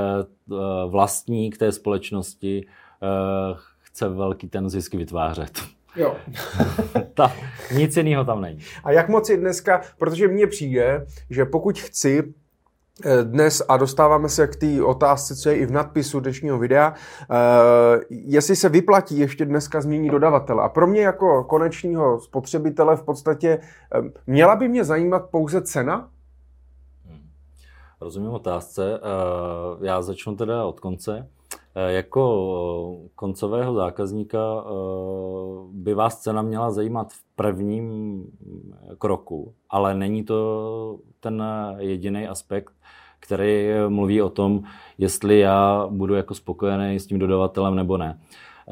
[0.87, 2.67] vlastník té společnosti
[3.03, 5.80] eh, chce velký ten zisk vytvářet.
[5.97, 6.17] Jo.
[7.15, 7.33] Ta,
[7.75, 8.59] nic jiného tam není.
[8.85, 12.35] A jak moc je dneska, protože mně přijde, že pokud chci
[13.05, 16.95] eh, dnes, a dostáváme se k té otázce, co je i v nadpisu dnešního videa,
[17.31, 17.37] uh,
[18.11, 20.63] jestli se vyplatí ještě dneska změnit dodavatele.
[20.63, 23.59] A pro mě jako konečního spotřebitele v podstatě
[23.99, 26.09] uh, měla by mě zajímat pouze cena?
[27.07, 27.29] Hmm.
[28.01, 29.01] Rozumím otázce.
[29.81, 31.29] Já začnu teda od konce.
[31.75, 34.71] Eh, jako koncového zákazníka eh,
[35.73, 38.25] by vás cena měla zajímat v prvním
[38.99, 41.45] kroku, ale není to ten
[41.79, 42.73] jediný aspekt,
[43.21, 44.63] který mluví o tom,
[44.99, 48.19] jestli já budu jako spokojený s tím dodavatelem nebo ne.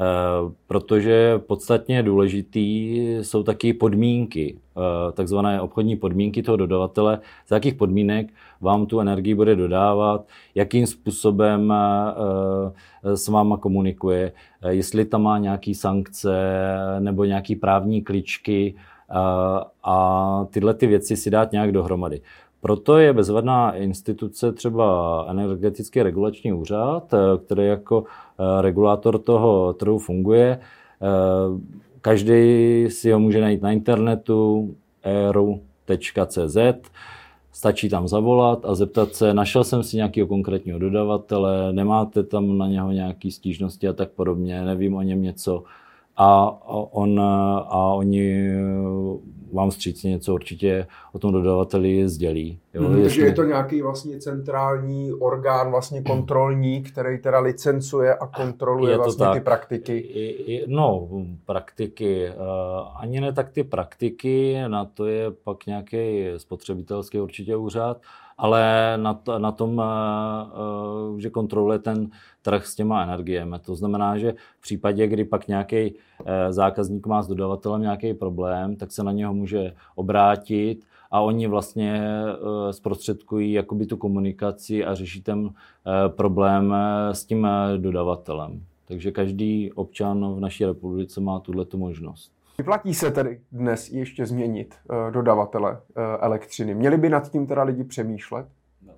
[0.00, 7.74] Eh, protože podstatně důležitý jsou taky podmínky, eh, takzvané obchodní podmínky toho dodavatele, za jakých
[7.74, 14.32] podmínek vám tu energii bude dodávat, jakým způsobem eh, s váma komunikuje,
[14.68, 16.38] jestli tam má nějaké sankce
[16.98, 18.74] nebo nějaké právní kličky
[19.84, 22.20] a tyhle ty věci si dát nějak dohromady.
[22.60, 30.58] Proto je bezvadná instituce třeba energetický regulační úřad, který jako eh, regulátor toho trhu funguje.
[30.58, 31.08] Eh,
[32.00, 36.56] každý si ho může najít na internetu eru.cz,
[37.52, 42.68] stačí tam zavolat a zeptat se, našel jsem si nějakého konkrétního dodavatele, nemáte tam na
[42.68, 45.62] něho nějaké stížnosti a tak podobně, nevím o něm něco
[46.18, 46.58] a,
[46.92, 47.20] on,
[47.68, 48.50] a oni
[49.52, 52.60] vám střícně něco určitě o tom dodavateli sdělí.
[52.74, 52.82] Jo?
[52.82, 53.02] Hmm, Jestli...
[53.02, 59.24] Takže je to nějaký vlastně centrální orgán, vlastně kontrolní, který teda licencuje a kontroluje vlastně
[59.24, 59.34] tak.
[59.34, 60.64] ty praktiky.
[60.66, 61.08] No,
[61.46, 62.32] praktiky.
[62.96, 68.00] Ani ne tak ty praktiky, na to je pak nějaký spotřebitelský určitě úřad,
[68.38, 69.82] ale na, to, na tom,
[71.18, 72.10] že kontroluje ten
[72.42, 73.56] trh s těma energiemi.
[73.62, 78.76] To znamená, že v případě, kdy pak nějaký eh, zákazník má s dodavatelem nějaký problém,
[78.76, 84.94] tak se na něho může obrátit a oni vlastně eh, zprostředkují jakoby tu komunikaci a
[84.94, 86.74] řeší ten eh, problém
[87.12, 88.62] s tím dodavatelem.
[88.84, 92.37] Takže každý občan v naší republice má tuhle možnost.
[92.60, 94.74] Vyplatí se tedy dnes ještě změnit
[95.10, 95.80] dodavatele
[96.20, 96.74] elektřiny?
[96.74, 98.46] Měli by nad tím teda lidi přemýšlet?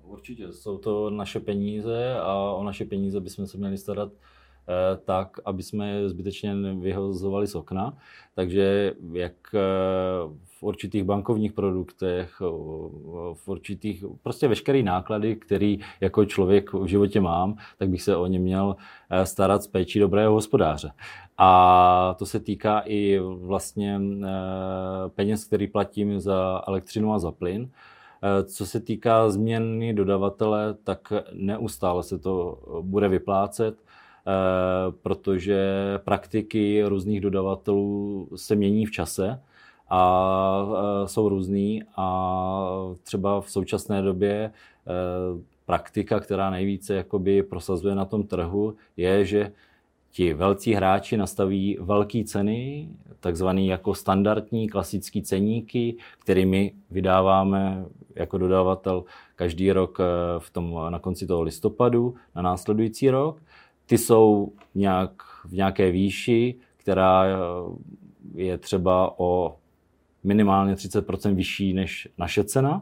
[0.03, 4.30] Určitě, jsou to naše peníze a o naše peníze bychom se měli starat eh,
[5.05, 7.97] tak, aby jsme zbytečně vyhozovali z okna.
[8.35, 9.59] Takže jak eh,
[10.45, 12.41] v určitých bankovních produktech,
[13.33, 18.27] v určitých, prostě veškeré náklady, který jako člověk v životě mám, tak bych se o
[18.27, 18.75] ně měl
[19.09, 20.91] eh, starat s péčí dobrého hospodáře.
[21.37, 24.01] A to se týká i vlastně
[25.15, 27.69] peněz, který platím za elektřinu a za plyn.
[28.23, 33.90] Eh, co se týká změny dodavatele, tak neustále se to bude vyplácet, eh,
[35.01, 35.59] protože
[36.03, 39.41] praktiky různých dodavatelů se mění v čase
[39.89, 40.65] a
[41.03, 44.51] eh, jsou různý a třeba v současné době
[45.65, 49.51] praktika, která nejvíce jakoby prosazuje na tom trhu, je, že
[50.11, 59.03] ti velcí hráči nastaví velké ceny, takzvaný jako standardní klasický ceníky, kterými vydáváme jako dodavatel
[59.35, 60.03] každý rok eh,
[60.39, 63.41] v tom, na konci toho listopadu na následující rok.
[63.91, 65.11] Ty jsou nějak,
[65.45, 67.35] v nějaké výši, která eh,
[68.35, 69.55] je třeba o
[70.23, 72.81] minimálně 30% vyšší než naše cena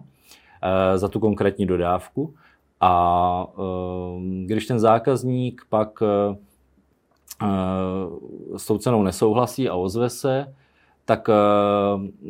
[0.61, 2.33] eh, za tu konkrétní dodávku.
[2.81, 3.47] A
[4.45, 6.03] když ten zákazník pak
[8.57, 10.55] s tou cenou nesouhlasí a ozve se,
[11.05, 11.29] tak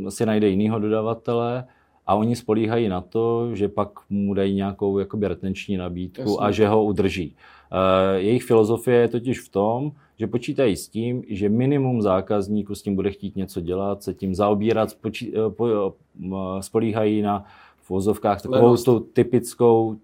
[0.10, 1.65] si najde jinýho dodavatele
[2.08, 6.38] a oni spolíhají na to, že pak mu dají nějakou jakoby retenční nabídku Jasně.
[6.39, 7.36] a že ho udrží.
[8.15, 12.95] Jejich filozofie je totiž v tom, že počítají s tím, že minimum zákazníků s tím
[12.95, 15.93] bude chtít něco dělat, se tím zaobírat, spočí, po,
[16.60, 17.45] spolíhají na
[17.82, 19.97] v vozovkách takovou tu typickou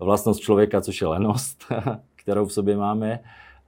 [0.00, 1.64] vlastnost člověka, což je lenost,
[2.16, 3.20] kterou v sobě máme.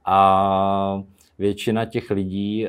[0.05, 1.03] A
[1.39, 2.67] většina těch lidí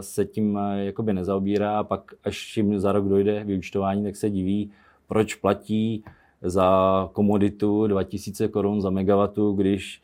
[0.00, 4.70] se tím jakoby nezaobírá a pak až jim za rok dojde vyučtování, tak se diví,
[5.06, 6.04] proč platí
[6.42, 10.02] za komoditu 2000 korun za megawatu, když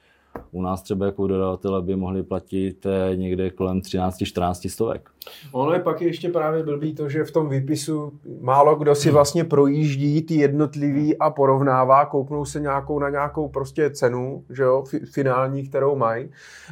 [0.51, 5.11] u nás třeba jako dodavatele by mohli platit eh, někde kolem 13-14 stovek.
[5.53, 9.45] Ono je pak ještě právě blbý to, že v tom výpisu málo kdo si vlastně
[9.45, 15.69] projíždí ty jednotlivý a porovnává, kouknou se nějakou na nějakou prostě cenu, že jo, finální,
[15.69, 16.29] kterou mají.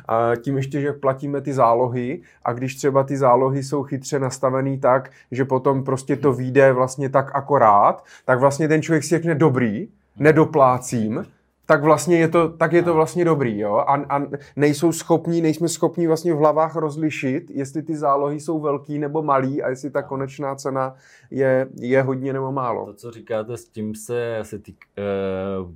[0.08, 4.78] A tím ještě, že platíme ty zálohy a když třeba ty zálohy jsou chytře nastavený
[4.78, 9.34] tak, že potom prostě to vyjde vlastně tak akorát, tak vlastně ten člověk si řekne
[9.34, 11.24] dobrý, nedoplácím,
[11.66, 13.74] tak vlastně je to, tak je to vlastně dobrý, jo?
[13.76, 14.22] A, a
[14.56, 19.62] nejsou schopní, nejsme schopni vlastně v hlavách rozlišit, jestli ty zálohy jsou velký nebo malý
[19.62, 20.94] a jestli ta konečná cena
[21.30, 22.86] je, je hodně nebo málo.
[22.86, 25.02] To, co říkáte, s tím se, se tý, eh,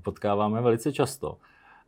[0.03, 1.37] potkáváme velice často.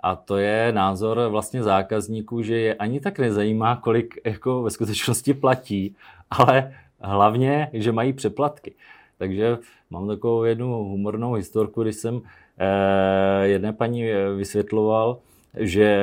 [0.00, 5.34] A to je názor vlastně zákazníků, že je ani tak nezajímá, kolik jako ve skutečnosti
[5.34, 5.96] platí,
[6.30, 8.74] ale hlavně, že mají přeplatky.
[9.18, 9.58] Takže
[9.90, 12.22] mám takovou jednu humornou historku, když jsem
[13.42, 15.18] jedné paní eh, vysvětloval,
[15.56, 16.00] že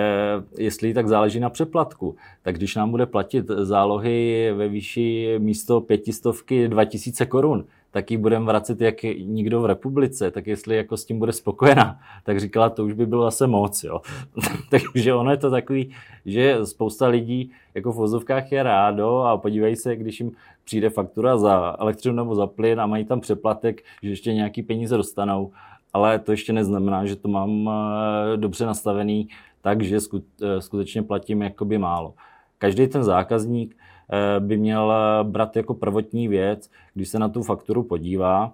[0.58, 6.68] jestli tak záleží na přeplatku, tak když nám bude platit zálohy ve výši místo pětistovky
[6.68, 11.20] 2000 korun, tak ji budeme vracet jak nikdo v republice, tak jestli jako s tím
[11.20, 14.02] bude spokojená, tak říkala, to už by bylo zase moc, jo.
[14.70, 19.76] Takže ono je to takový, že spousta lidí jako v vozovkách je rádo a podívají
[19.76, 20.32] se, když jim
[20.64, 24.98] přijde faktura za elektřinu nebo za plyn a mají tam přeplatek, že ještě nějaký peníze
[24.98, 25.52] dostanou
[25.94, 29.30] ale to ještě neznamená, že to mám eh, dobře nastavený
[29.62, 32.14] tak, že eh, skutečně platím jakoby málo.
[32.58, 33.78] Každý ten zákazník
[34.10, 38.54] eh, by měl brát jako prvotní věc, když se na tu fakturu podívá,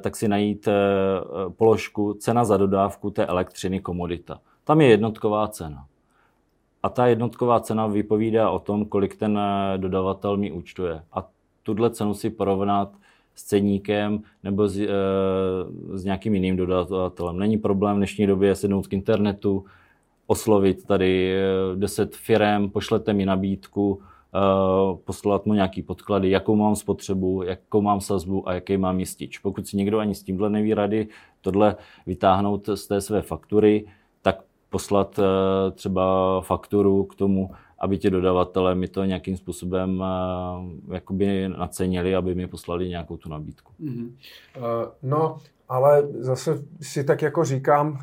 [0.00, 0.68] tak si najít
[1.56, 4.40] položku cena za dodávku té elektřiny komodita.
[4.64, 5.86] Tam je jednotková cena.
[6.82, 9.38] A ta jednotková cena vypovídá o tom, kolik ten
[9.76, 11.02] dodavatel mi účtuje.
[11.12, 11.28] A
[11.62, 12.92] tuhle cenu si porovnat
[13.38, 14.88] s ceníkem nebo s, e,
[15.94, 17.38] s nějakým jiným dodavatelem.
[17.38, 19.64] Není problém v dnešní době sednout k internetu,
[20.26, 21.36] oslovit tady
[21.74, 24.00] 10 eh, firm, pošlete mi nabídku,
[24.34, 29.38] e, poslat mu nějaký podklady, jakou mám spotřebu, jakou mám sazbu a jaký mám jistič.
[29.38, 31.08] Pokud si někdo ani s tímhle neví rady
[31.40, 33.86] tohle vytáhnout z té své faktury,
[34.22, 35.22] tak poslat e,
[35.70, 42.34] třeba fakturu k tomu aby ti dodavatelé mi to nějakým způsobem uh, jakoby nacenili, aby
[42.34, 43.72] mi poslali nějakou tu nabídku.
[43.80, 44.06] Mm-hmm.
[44.56, 44.62] Uh,
[45.02, 45.38] no,
[45.68, 47.98] ale zase si tak jako říkám,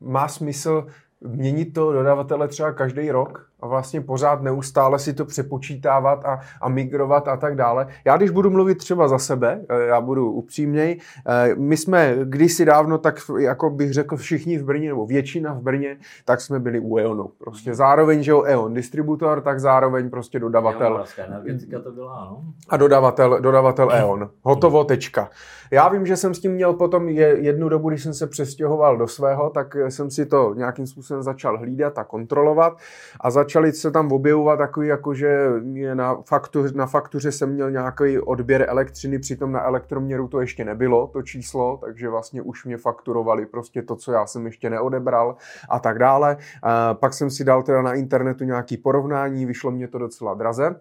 [0.00, 0.86] má smysl
[1.20, 6.68] měnit to dodavatele třeba každý rok a vlastně pořád neustále si to přepočítávat a, a
[6.68, 7.86] migrovat a tak dále.
[8.04, 12.64] Já když budu mluvit třeba za sebe, eh, já budu upřímněj, eh, my jsme kdysi
[12.64, 16.80] dávno, tak jako bych řekl všichni v Brně, nebo většina v Brně, tak jsme byli
[16.80, 17.30] u EONu.
[17.38, 21.04] Prostě zároveň, že jo, EON distributor, tak zároveň prostě dodavatel.
[21.18, 22.42] energetika to byla, no.
[22.68, 24.30] A dodavatel, dodavatel EON.
[24.42, 25.30] Hotovo, tečka.
[25.70, 29.08] Já vím, že jsem s tím měl potom jednu dobu, když jsem se přestěhoval do
[29.08, 32.78] svého, tak jsem si to nějakým způsobem začal hlídat a kontrolovat
[33.20, 35.48] a začaly se tam objevovat takový, jako že
[35.94, 41.06] na, faktuře, na faktuře jsem měl nějaký odběr elektřiny, přitom na elektroměru to ještě nebylo,
[41.06, 45.36] to číslo, takže vlastně už mě fakturovali prostě to, co já jsem ještě neodebral
[45.68, 46.36] a tak dále.
[46.62, 50.80] A pak jsem si dal teda na internetu nějaký porovnání, vyšlo mě to docela draze.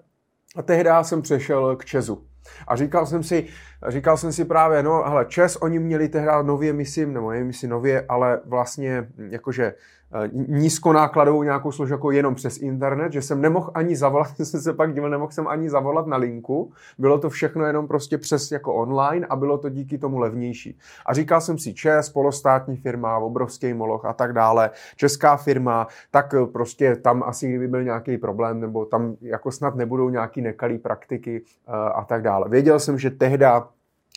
[0.56, 2.31] A tehdy jsem přešel k Česu.
[2.68, 3.46] A říkal jsem si,
[3.88, 7.68] říkal jsem si právě, no hele, Čes, oni měli tehdy nově, myslím, nebo nevím, jestli
[7.68, 9.74] nově, ale vlastně jakože
[10.14, 14.74] Eh, nízkonákladovou nějakou službu jako jenom přes internet, že jsem nemohl ani zavolat, jsem se
[14.74, 18.76] pak díval, nemohl jsem ani zavolat na linku, bylo to všechno jenom prostě přes jako
[18.76, 20.78] online a bylo to díky tomu levnější.
[21.06, 26.34] A říkal jsem si, ČES, polostátní firma, obrovský moloch a tak dále, česká firma, tak
[26.34, 30.78] eh, prostě tam asi kdyby byl nějaký problém, nebo tam jako snad nebudou nějaký nekalý
[30.78, 32.31] praktiky eh, a tak dále.
[32.40, 33.68] Věděl jsem, že tehda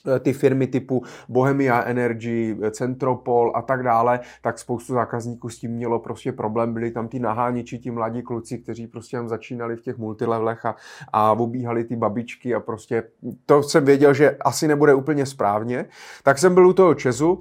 [0.06, 5.70] Eh, ty firmy typu Bohemia Energy, Centropol a tak dále, tak spoustu zákazníků s tím
[5.70, 6.74] mělo prostě problém.
[6.74, 10.76] Byli tam ty nahániči, ti mladí kluci, kteří prostě tam začínali v těch multilevelech a,
[11.12, 13.02] a obíhali ty babičky a prostě
[13.46, 15.86] to jsem věděl, že asi nebude úplně správně.
[16.22, 17.40] Tak jsem byl u toho Česu uh,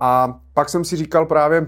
[0.00, 1.66] a pak jsem si říkal právě,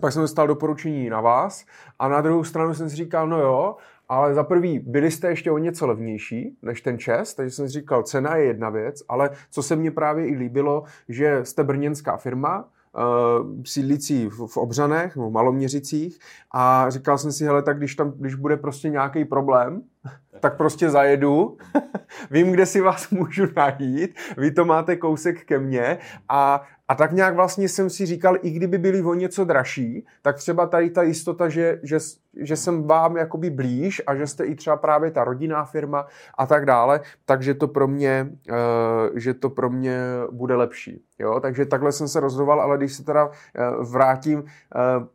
[0.00, 1.64] pak jsem dostal doporučení na vás
[1.98, 3.76] a na druhou stranu jsem si říkal, no jo,
[4.10, 8.02] ale za prvý, byli jste ještě o něco levnější než ten čes, takže jsem říkal,
[8.02, 12.64] cena je jedna věc, ale co se mně právě i líbilo, že jste brněnská firma,
[12.64, 16.18] uh, sídlící v, v Obřanech nebo Maloměřicích
[16.54, 19.82] a říkal jsem si, hele, tak když tam, když bude prostě nějaký problém,
[20.40, 21.58] tak prostě zajedu,
[22.30, 25.98] vím, kde si vás můžu najít, vy to máte kousek ke mně
[26.28, 30.36] a, a tak nějak vlastně jsem si říkal, i kdyby byli o něco dražší, tak
[30.36, 31.98] třeba tady ta jistota, že, že,
[32.36, 36.06] že jsem vám jakoby blíž a že jste i třeba právě ta rodinná firma
[36.38, 41.04] a tak dále, takže to pro mě, uh, že to pro mě bude lepší.
[41.18, 41.40] Jo?
[41.40, 43.32] Takže takhle jsem se rozhodoval, ale když se teda uh,
[43.92, 44.44] vrátím, uh,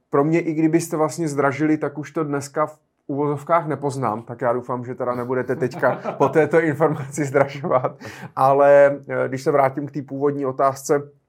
[0.09, 4.53] pro mě i kdybyste vlastně zdražili, tak už to dneska v uvozovkách nepoznám, tak já
[4.53, 7.97] doufám, že teda nebudete teďka po této informaci zdražovat.
[8.35, 11.24] Ale když se vrátím k té původní otázce, Eh,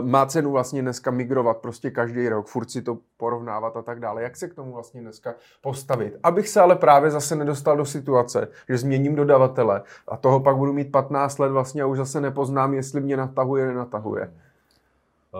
[0.00, 4.22] má cenu vlastně dneska migrovat prostě každý rok, furt si to porovnávat a tak dále.
[4.22, 6.16] Jak se k tomu vlastně dneska postavit?
[6.22, 10.72] Abych se ale právě zase nedostal do situace, že změním dodavatele a toho pak budu
[10.72, 14.32] mít 15 let vlastně a už zase nepoznám, jestli mě natahuje, nenatahuje.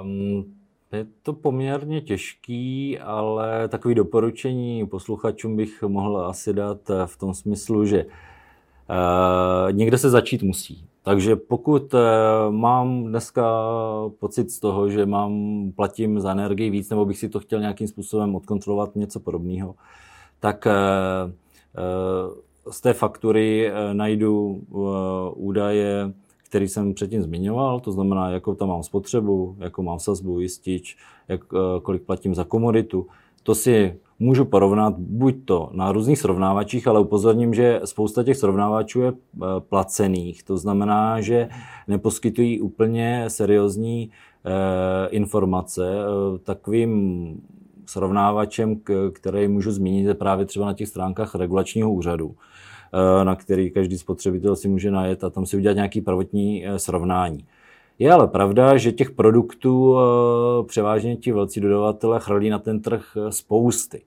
[0.03, 0.45] Um,
[0.93, 7.35] je to poměrně těžký, ale takový doporučení posluchačům bych mohl asi dát eh, v tom
[7.35, 10.89] smyslu, že uh, někde se začít musí.
[11.03, 11.99] Takže pokud eh,
[12.51, 13.45] mám dneska
[14.19, 15.33] pocit z toho, že mám,
[15.77, 19.75] platím za energii víc, nebo bych si to chtěl nějakým způsobem odkontrolovat něco podobného,
[20.41, 24.63] tak eh, eh, z té faktury najdu
[25.35, 26.13] údaje,
[26.49, 30.97] který jsem předtím zmiňoval, to znamená, jakou tam mám spotřebu, jakou mám sazbu, jistič,
[31.29, 31.41] jak,
[31.83, 33.07] kolik platím za komoditu.
[33.43, 39.01] To si můžu porovnat buď to na různých srovnávačích, ale upozorním, že spousta těch srovnávačů
[39.01, 40.43] je eh, placených.
[40.43, 41.49] To znamená, že
[41.89, 45.83] neposkytují úplně seriózní eh, informace.
[45.87, 47.41] Eh, takovým
[47.87, 48.81] srovnávačem,
[49.13, 52.35] který můžu zmínit, je právě třeba na těch stránkách regulačního úřadu,
[53.25, 57.45] na který každý spotřebitel si může najet a tam si udělat nějaký prvotní srovnání.
[57.99, 59.97] Je ale pravda, že těch produktů
[60.67, 64.03] převážně ti velcí dodavatelé chrlí na ten trh spousty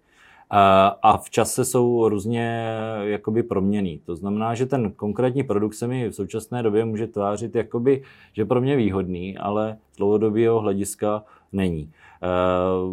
[0.49, 4.01] a v čase jsou různě jakoby proměný.
[4.05, 8.45] To znamená, že ten konkrétní produkt se mi v současné době může tvářit jakoby, že
[8.45, 11.91] pro mě výhodný, ale z dlouhodobého hlediska není.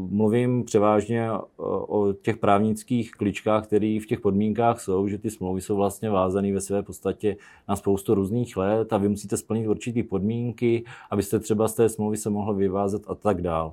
[0.08, 5.76] Mluvím převážně o těch právnických kličkách, které v těch podmínkách jsou, že ty smlouvy jsou
[5.76, 7.36] vlastně vázané ve své podstatě
[7.68, 12.16] na spoustu různých let a vy musíte splnit určité podmínky, abyste třeba z té smlouvy
[12.16, 13.72] se mohl vyvázat a tak dál.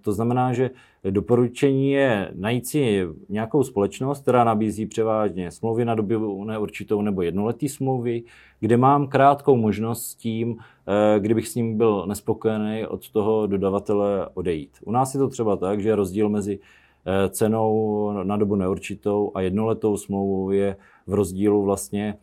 [0.00, 0.70] To znamená, že
[1.10, 7.68] Doporučení je najít si nějakou společnost, která nabízí převážně smlouvy na dobu neurčitou nebo jednoletý
[7.68, 8.22] smlouvy,
[8.60, 14.28] kde mám krátkou možnost s tím, eh, kdybych s ním byl nespokojený, od toho dodavatele
[14.34, 14.70] odejít.
[14.84, 16.58] U nás je to třeba tak, že rozdíl mezi
[17.06, 20.76] eh, cenou na dobu neurčitou a jednoletou smlouvou je
[21.06, 22.14] v rozdílu vlastně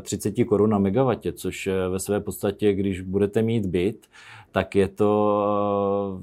[0.00, 4.06] 30 eh, korun na megawattě, což ve své podstatě, když budete mít byt,
[4.54, 5.10] tak je to,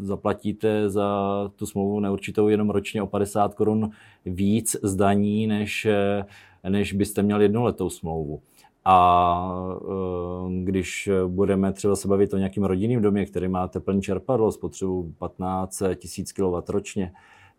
[0.01, 1.07] eh, zaplatíte za
[1.55, 3.89] tu smlouvu neurčitou jenom ročně o 50 korun
[4.25, 6.25] víc zdaní, než, eh,
[6.69, 8.41] než byste měl jednoletou smlouvu.
[8.85, 14.51] A eh, když budeme třeba se bavit o nějakým rodinným domě, který má teplný čerpadlo,
[14.51, 15.97] spotřebu 15 000
[16.35, 17.11] kW ročně,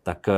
[0.03, 0.33] tak eh,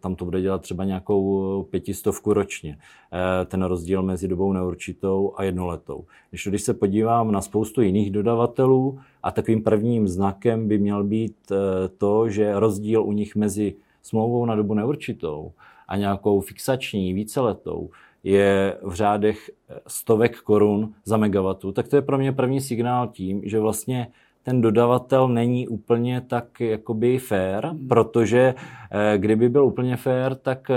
[0.00, 2.78] tam to bude dělat třeba nějakou pětistovku ročně.
[3.12, 6.04] Eh, ten rozdíl mezi dobou neurčitou a jednoletou.
[6.30, 11.56] Když, se podívám na spoustu jiných dodavatelů a takovým prvním znakem by měl být eh,
[11.98, 15.52] to, že rozdíl u nich mezi smlouvou na dobu neurčitou
[15.88, 17.90] a nějakou fixační, víceletou,
[18.24, 19.50] je v řádech
[19.86, 24.08] stovek korun za megawatu, tak to je pro mě první signál tím, že vlastně
[24.42, 27.88] ten dodavatel není úplně tak jakoby fair, hmm.
[27.88, 28.54] protože
[28.90, 30.76] eh, kdyby byl úplně fair, tak eh,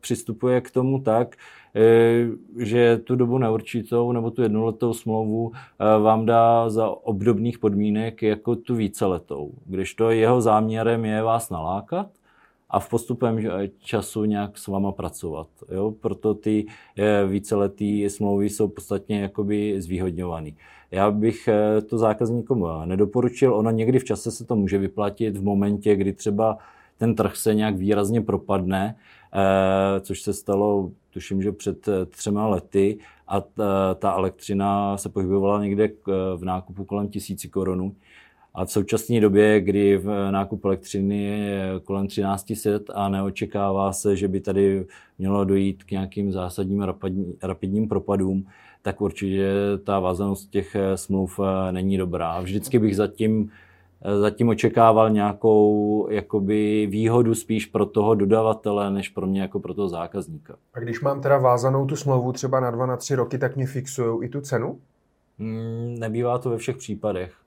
[0.00, 1.36] přistupuje k tomu tak,
[1.74, 2.26] eh,
[2.64, 5.52] že tu dobu neurčitou nebo tu jednoletou smlouvu
[6.02, 9.50] vám dá za obdobných podmínek jako tu víceletou.
[9.66, 12.06] Když to jeho záměrem je vás nalákat,
[12.74, 13.38] a v postupem
[13.78, 15.46] času nějak s váma pracovat.
[15.72, 15.94] Jo?
[16.00, 16.66] Proto ty
[17.26, 20.50] víceletý smlouvy jsou podstatně jakoby zvýhodňované.
[20.94, 23.54] Já bych eh, to zákazníkům eh, nedoporučil.
[23.54, 26.58] Ono někdy v čase se to může vyplatit v momentě, kdy třeba
[26.98, 28.96] ten trh se nějak výrazně propadne,
[29.32, 32.98] eh, což se stalo, tuším, že před třema lety
[33.28, 33.40] a
[33.94, 35.90] ta elektřina se pohybovala někde
[36.36, 37.94] v nákupu kolem tisíci korunů.
[38.54, 44.28] A v současné době, kdy v nákup elektřiny je kolem 1300 a neočekává se, že
[44.28, 44.86] by tady
[45.18, 46.86] mělo dojít k nějakým zásadním
[47.42, 48.46] rapidním propadům,
[48.82, 49.52] tak určitě
[49.84, 52.40] ta vázanost těch eh, smluv eh, není dobrá.
[52.40, 53.50] Vždycky bych zatím,
[54.02, 59.74] eh, zatím očekával nějakou jakoby výhodu spíš pro toho dodavatele, než pro mě jako pro
[59.74, 60.56] toho zákazníka.
[60.74, 63.66] A když mám teda vázanou tu smlouvu třeba na dva, na tři roky, tak mě
[63.66, 64.78] fixují i tu cenu?
[65.38, 67.43] Hmm, nebývá to ve všech případech.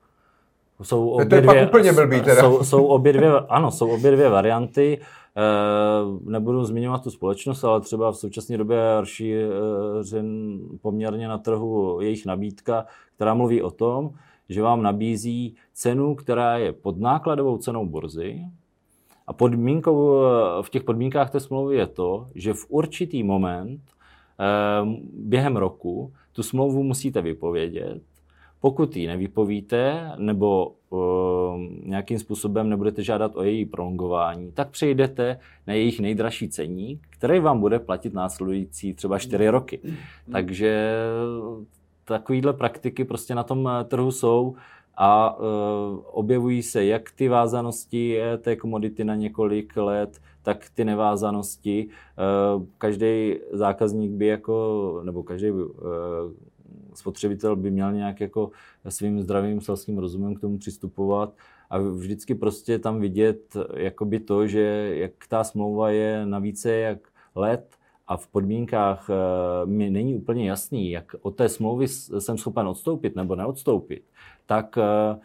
[0.82, 2.40] Jsou obě to je dvě, pak úplně blbý teda.
[2.40, 5.00] Jsou, jsou obě dvě, ano, jsou obě dvě varianty.
[5.36, 12.26] Eh, nebudu zmiňovat tu společnost, ale třeba v současné době rozšířen poměrně na trhu jejich
[12.26, 14.10] nabídka, která mluví o tom,
[14.48, 18.40] že vám nabízí cenu, která je pod nákladovou cenou burzy.
[19.26, 23.80] A podmínkou, eh, v těch podmínkách té smlouvy je to, že v určitý moment
[24.40, 28.02] eh, během roku tu smlouvu musíte vypovědět
[28.60, 30.98] pokud ji nevypovíte nebo uh,
[31.84, 37.60] nějakým způsobem nebudete žádat o její prolongování, tak přejdete na jejich nejdražší ceník, který vám
[37.60, 39.80] bude platit následující třeba 4 roky.
[40.32, 40.94] Takže
[42.04, 44.54] takovéhle praktiky prostě na tom eh, trhu jsou
[45.00, 45.44] a uh,
[46.04, 51.88] objevují se jak ty vázanosti té komodity na několik let, tak ty nevázanosti.
[52.56, 55.66] Uh, každý zákazník by jako, nebo každý uh,
[56.94, 58.50] spotřebitel by měl nějak jako
[58.88, 61.34] svým zdravým selským rozumem k tomu přistupovat.
[61.70, 66.98] A vždycky prostě tam vidět jakoby to, že jak ta smlouva je na více jak
[67.34, 72.68] let a v podmínkách eh, mi není úplně jasný, jak od té smlouvy jsem schopen
[72.68, 74.02] odstoupit nebo neodstoupit,
[74.46, 75.18] tak eh,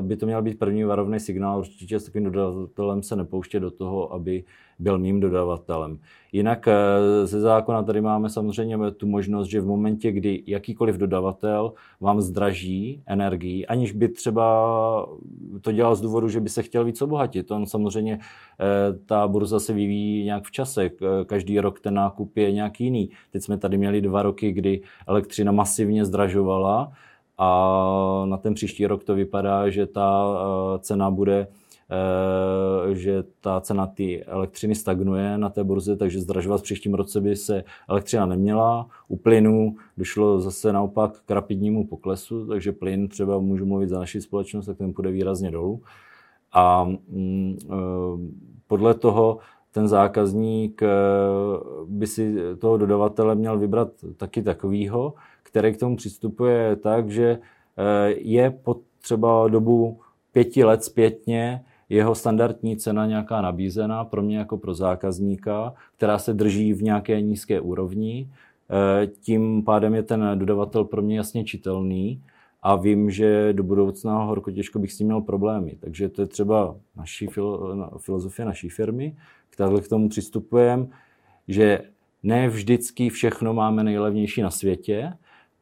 [0.00, 1.58] by to měl být první varovný signál.
[1.58, 4.44] Určitě s takovým dodavatelem se nepouštět do toho, aby
[4.78, 5.98] byl mým dodavatelem.
[6.32, 11.72] Jinak eh, ze zákona tady máme samozřejmě tu možnost, že v momentě, kdy jakýkoliv dodavatel
[12.00, 15.08] vám zdraží energii, aniž by třeba
[15.60, 17.50] to dělal z důvodu, že by se chtěl víc obohatit.
[17.50, 20.90] On samozřejmě eh, ta burza se vyvíjí nějak v čase.
[21.26, 23.10] Každý rok ten nákup je nějak jiný.
[23.30, 26.92] Teď jsme tady měli dva roky, kdy elektřina masivně zdražovala
[27.38, 31.46] a na ten příští rok to vypadá, že ta eh, cena bude
[31.90, 37.20] eh, že ta cena ty elektřiny stagnuje na té burze, takže zdražovat v příštím roce
[37.20, 38.86] by se elektřina neměla.
[39.08, 44.20] U plynu došlo zase naopak k rapidnímu poklesu, takže plyn třeba můžu mluvit za naši
[44.20, 45.82] společnost, tak ten půjde výrazně dolů.
[46.52, 47.74] A mm, eh,
[48.66, 49.38] podle toho
[49.72, 50.82] ten zákazník
[51.86, 55.14] by si toho dodavatele měl vybrat taky takovýho,
[55.48, 57.38] který k tomu přistupuje tak, že
[57.78, 60.00] eh, je potřeba dobu
[60.32, 66.34] pěti let zpětně jeho standardní cena nějaká nabízená pro mě jako pro zákazníka, která se
[66.34, 68.30] drží v nějaké nízké úrovni.
[68.70, 72.22] Eh, tím pádem je ten dodavatel pro mě jasně čitelný
[72.62, 75.76] a vím, že do budoucna horko těžko bych s tím měl problémy.
[75.80, 77.26] Takže to je třeba naší
[77.98, 79.16] filozofie naší firmy,
[79.50, 80.86] které k tomu přistupujeme,
[81.48, 81.80] že
[82.22, 85.12] ne vždycky všechno máme nejlevnější na světě,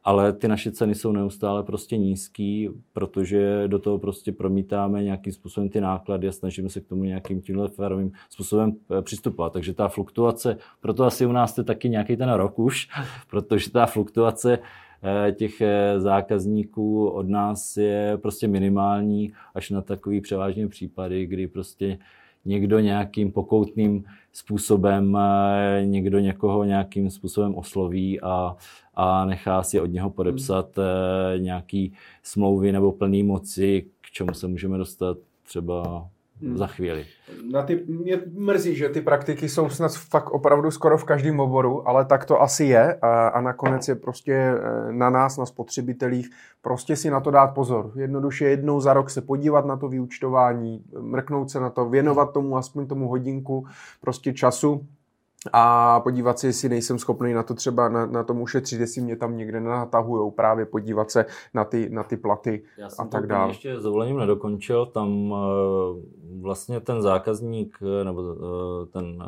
[0.07, 5.69] ale ty naše ceny jsou neustále prostě nízký, protože do toho prostě promítáme nějakým způsobem
[5.69, 9.53] ty náklady a snažíme se k tomu nějakým tímhle férovým způsobem eh, přistupovat.
[9.53, 12.87] Takže ta fluktuace, proto asi u nás je taky nějaký ten rok už,
[13.29, 14.59] protože ta fluktuace
[15.03, 21.47] eh, těch eh, zákazníků od nás je prostě minimální až na takový převážně případy, kdy
[21.47, 21.97] prostě
[22.45, 24.03] někdo nějakým pokoutným
[24.37, 25.17] způsobem,
[25.83, 28.55] někdo někoho nějakým způsobem osloví a,
[28.93, 31.43] a nechá si od něho podepsat hmm.
[31.43, 36.09] nějaký smlouvy nebo plný moci, k čemu se můžeme dostat třeba
[36.41, 36.57] hmm.
[36.57, 37.05] za chvíli.
[37.51, 41.89] Na ty, mě mrzí, že ty praktiky jsou snad fakt opravdu skoro v každém oboru,
[41.89, 46.29] ale tak to asi je a, a nakonec je prostě eh, na nás, na spotřebitelích,
[46.61, 47.91] prostě si na to dát pozor.
[47.95, 52.57] Jednoduše jednou za rok se podívat na to vyučtování, mrknout se na to, věnovat tomu
[52.57, 53.65] aspoň tomu hodinku
[54.01, 54.87] prostě času
[55.53, 59.15] a podívat se, jestli nejsem schopný na to třeba na, na tom ušetřit, jestli mě
[59.15, 63.49] tam někde natahujou, právě podívat se na ty, na ty platy Já a tak dále.
[63.49, 65.35] ještě zvolením nedokončil, tam
[66.41, 68.23] vlastně ten zákazník nebo
[68.91, 69.23] ten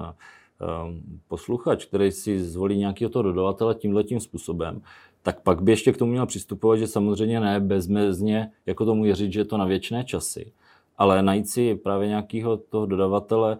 [1.27, 4.81] posluchač, který si zvolí nějakého toho dodavatele tímhle tím způsobem,
[5.21, 9.33] tak pak by ještě k tomu měl přistupovat, že samozřejmě ne bezmezně, jako tomu věřit,
[9.33, 10.51] že je to na věčné časy,
[10.97, 13.57] ale najít si právě nějakého toho dodavatele,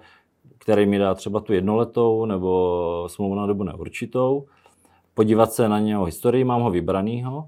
[0.57, 4.45] který mi dá třeba tu jednoletou nebo smlouvu na dobu neurčitou,
[5.13, 7.47] podívat se na něho historii, mám ho vybranýho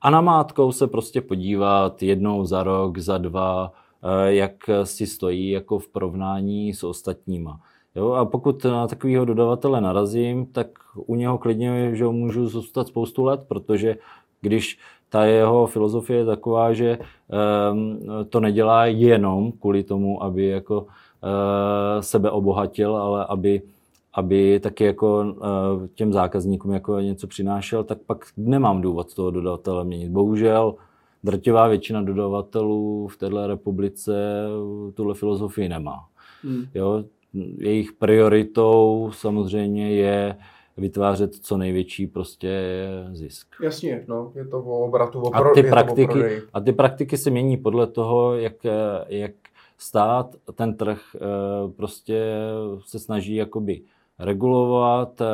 [0.00, 3.72] a na mátkou se prostě podívat jednou za rok, za dva,
[4.02, 4.52] eh, jak
[4.84, 7.60] si stojí jako v porovnání s ostatníma.
[7.94, 13.24] Jo, a pokud na takového dodavatele narazím, tak u něho klidně že můžu zůstat spoustu
[13.24, 13.96] let, protože
[14.40, 14.78] když
[15.08, 16.98] ta jeho filozofie je taková, že
[17.72, 20.86] um, to nedělá jenom kvůli tomu, aby jako
[22.00, 23.62] sebe obohatil, ale aby,
[24.14, 29.84] aby taky jako uh, těm zákazníkům jako něco přinášel, tak pak nemám důvod toho dodavatele
[29.84, 30.10] měnit.
[30.10, 30.74] Bohužel
[31.24, 34.44] drtivá většina dodavatelů v této republice
[34.94, 36.04] tuhle filozofii nemá.
[36.42, 36.64] Hmm.
[36.74, 37.04] Jo,
[37.58, 40.36] jejich prioritou samozřejmě je
[40.76, 42.62] vytvářet co největší prostě
[43.12, 43.46] zisk.
[43.62, 47.30] Jasně, no, je to o obratu, o pro, a ty praktiky, A ty praktiky se
[47.30, 48.54] mění podle toho, jak,
[49.08, 49.32] jak
[49.80, 51.18] stát, ten trh eh,
[51.76, 52.36] prostě
[52.86, 53.82] se snaží jakoby
[54.18, 55.26] regulovat, eh,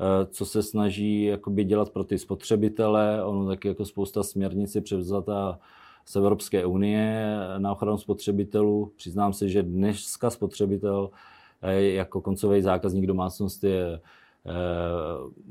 [0.00, 3.24] eh, co se snaží jakoby dělat pro ty spotřebitele.
[3.24, 5.58] Ono taky jako spousta směrnic je převzata
[6.04, 8.92] z Evropské unie na ochranu spotřebitelů.
[8.96, 11.10] Přiznám se, že dneska spotřebitel
[11.76, 14.00] jako koncový zákazník domácnosti je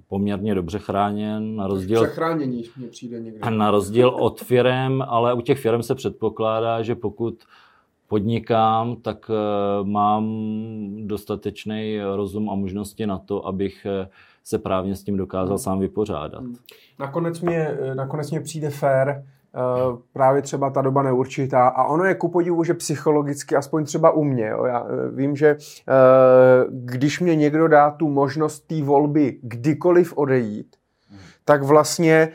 [0.08, 1.56] poměrně dobře chráněn.
[1.56, 3.52] Na rozdíl, Přechránění mě přijde někde.
[3.52, 7.44] Na rozdíl od firm, ale u těch firm se předpokládá, že pokud
[8.10, 9.34] podnikám, tak eh,
[9.84, 10.26] mám
[11.08, 13.88] dostatečný rozum a možnosti na to, abych
[14.44, 15.58] se právně s tím dokázal hmm.
[15.58, 16.42] sám vypořádat.
[16.42, 16.56] Hmm.
[17.00, 19.24] Nakonec mě, nakonec mě přijde fér,
[20.14, 24.24] právě třeba ta doba neurčitá a ono je ku podivu, že psychologicky, aspoň třeba u
[24.24, 24.86] mě, jo, já
[25.16, 25.58] vím, že
[26.70, 30.76] když mě někdo dá tu možnost té volby kdykoliv odejít,
[31.10, 31.20] hmm.
[31.46, 32.32] tak vlastně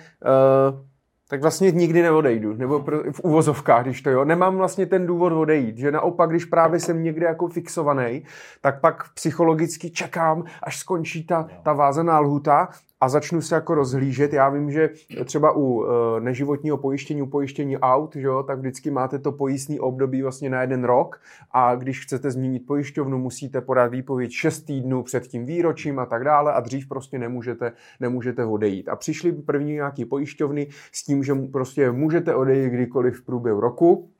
[1.34, 4.24] tak vlastně nikdy neodejdu, nebo v uvozovkách, když to jo.
[4.24, 8.24] Nemám vlastně ten důvod odejít, že naopak, když právě jsem někde jako fixovaný,
[8.60, 12.68] tak pak psychologicky čekám, až skončí ta, ta vázaná lhuta
[13.00, 14.32] a začnu se jako rozhlížet.
[14.32, 14.90] Já vím, že
[15.24, 19.80] třeba u e, neživotního pojištění, u pojištění aut, že jo, tak vždycky máte to pojistný
[19.80, 21.20] období vlastně na jeden rok
[21.50, 26.24] a když chcete změnit pojišťovnu, musíte podat výpověď 6 týdnů před tím výročím a tak
[26.24, 28.88] dále a dřív prostě nemůžete, nemůžete odejít.
[28.88, 34.10] A přišli první nějaký pojišťovny s tím, že prostě můžete odejít kdykoliv v průběhu roku,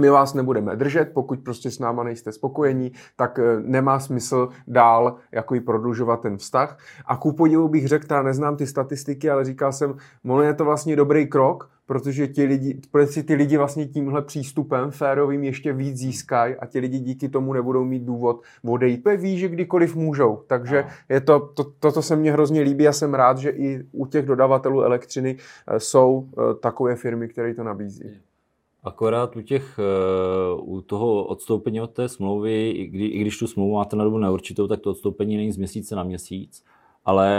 [0.00, 5.16] my vás nebudeme držet, pokud prostě s náma nejste spokojení, tak eh, nemá smysl dál
[5.32, 6.78] jako prodlužovat ten vztah.
[7.06, 10.64] A ku podivu bych řekl, já neznám ty statistiky, ale říkal jsem, možná je to
[10.64, 15.96] vlastně dobrý krok, protože ti lidi, protože ty lidi vlastně tímhle přístupem férovým ještě víc
[15.96, 19.02] získají a ti lidi díky tomu nebudou mít důvod odejít.
[19.02, 20.42] Protože ví, že kdykoliv můžou.
[20.46, 24.06] Takže je to, to, toto se mně hrozně líbí a jsem rád, že i u
[24.06, 25.36] těch dodavatelů elektřiny
[25.68, 28.20] eh, jsou eh, takové firmy, které to nabízí.
[28.84, 33.46] Akorát u, těch, eh, u toho odstoupení od té smlouvy, i, kdy, i když tu
[33.46, 36.64] smlouvu máte na dobu neurčitou, tak to odstoupení není z měsíce na měsíc,
[37.04, 37.30] ale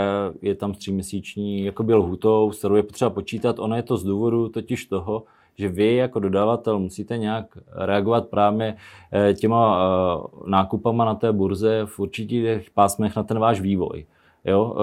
[0.42, 3.60] je tam tříměsíční jakoby lhutou, s kterou je potřeba počítat.
[3.60, 5.24] Ono je to z důvodu totiž toho,
[5.58, 8.76] že vy jako dodavatel musíte nějak reagovat právě
[9.12, 14.06] eh, těma eh, nákupama na té burze v určitých pásmech na ten váš vývoj.
[14.46, 14.76] Jo?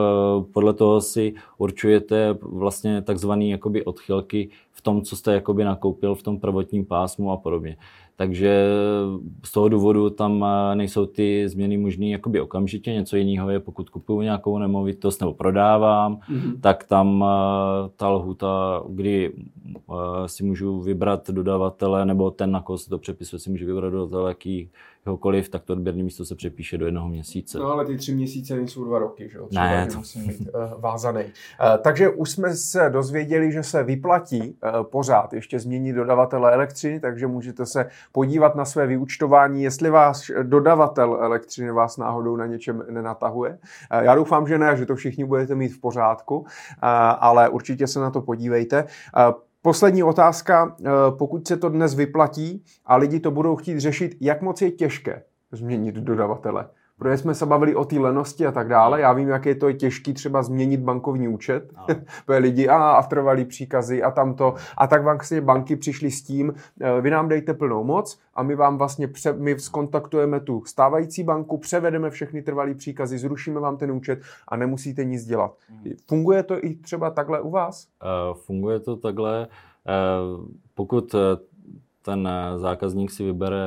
[0.53, 3.45] Podle toho si určujete vlastně takzvané
[3.85, 7.77] odchylky v tom, co jste jakoby nakoupil v tom prvotním pásmu a podobně.
[8.23, 8.67] Takže
[9.45, 12.93] z toho důvodu tam eh, nejsou ty změny možné jakoby okamžitě.
[12.93, 16.61] Něco jiného je, pokud kupuju nějakou nemovitost nebo prodávám, mm-hmm.
[16.61, 22.79] tak tam eh, ta lhuta, kdy eh, si můžu vybrat dodavatele, nebo ten, na koho
[22.79, 24.71] se to přepisuje, si můžu vybrat dodavatele, jaký
[25.05, 27.59] kohokoliv, tak to odběrné místo se přepíše do jednoho měsíce.
[27.59, 29.47] No ale ty tři měsíce nejsou dva roky, že jo?
[29.47, 29.99] Třeba ne, to...
[29.99, 31.25] musí být uh, vázaný.
[31.25, 31.31] Uh,
[31.83, 37.27] takže už jsme se dozvěděli, že se vyplatí uh, pořád ještě změnit dodavatele elektřiny, takže
[37.27, 43.51] můžete se podívat na své vyučtování, jestli vás dodavatel elektřiny vás náhodou na něčem nenatahuje.
[43.51, 46.47] Uh, já doufám, že ne, že to všichni budete mít v pořádku, uh,
[47.21, 48.83] ale určitě se na to podívejte.
[48.83, 54.17] Uh, Poslední otázka, eh, pokud se to dnes vyplatí a lidi to budou chtít řešit,
[54.21, 56.69] jak moc je těžké změnit dodavatele?
[57.03, 59.01] Protože jsme se bavili o té lenosti a tak dále.
[59.01, 61.73] Já vím, jak je to těžké třeba změnit bankovní účet,
[62.27, 64.55] protože lidi a afterovali příkazy a tamto.
[64.77, 68.55] A tak vlastně banky přišly s tím, eh, vy nám dejte plnou moc a my
[68.55, 73.93] vám vlastně, pře- my skontaktujeme tu stávající banku, převedeme všechny trvalý příkazy, zrušíme vám ten
[73.93, 75.55] účet a nemusíte nic dělat.
[75.69, 75.93] Hmm.
[76.09, 77.87] Funguje to i třeba takhle u vás?
[78.31, 79.49] Uh, funguje to takhle.
[80.37, 81.15] Uh, pokud
[82.03, 83.65] ten zákazník si vybere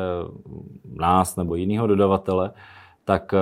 [0.95, 2.51] nás nebo jiného dodavatele,
[3.06, 3.34] tak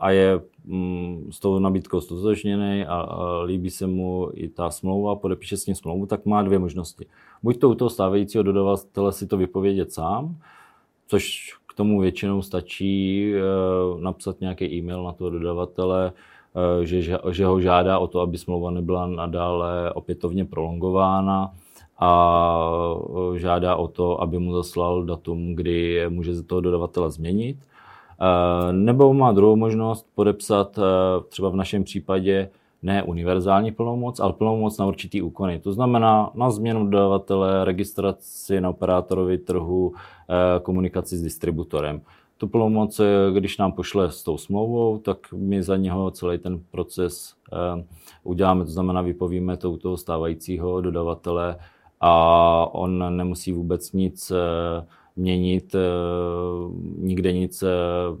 [0.00, 5.16] a je mm, s tou nabídkou stotožněný a, a líbí se mu i ta smlouva,
[5.16, 7.06] podepíše s ním smlouvu, tak má dvě možnosti.
[7.42, 10.36] Buď to u toho stávajícího dodavatele si to vypovědět sám,
[11.06, 13.40] což k tomu většinou stačí e,
[14.00, 16.12] napsat nějaký e-mail na toho dodavatele,
[16.82, 21.52] e, že, že ho žádá o to, aby smlouva nebyla nadále opětovně prolongována
[21.98, 22.40] a
[23.36, 27.56] žádá o to, aby mu zaslal datum, kdy může toho dodavatele změnit.
[28.20, 30.82] E, nebo má druhou možnost podepsat e,
[31.28, 32.50] třeba v našem případě
[32.82, 35.58] ne univerzální plnomoc, ale plnomoc na určitý úkony.
[35.58, 39.94] To znamená na změnu dodavatele, registraci na operátorovi trhu,
[40.62, 42.00] komunikaci s distributorem.
[42.36, 43.00] Tu plnomoc,
[43.34, 47.34] když nám pošle s tou smlouvou, tak my za něho celý ten proces
[48.24, 51.56] uděláme, to znamená vypovíme to u toho stávajícího dodavatele,
[52.06, 54.86] a on nemusí vůbec nic eh,
[55.16, 55.78] měnit, eh,
[56.98, 57.68] nikde nic eh,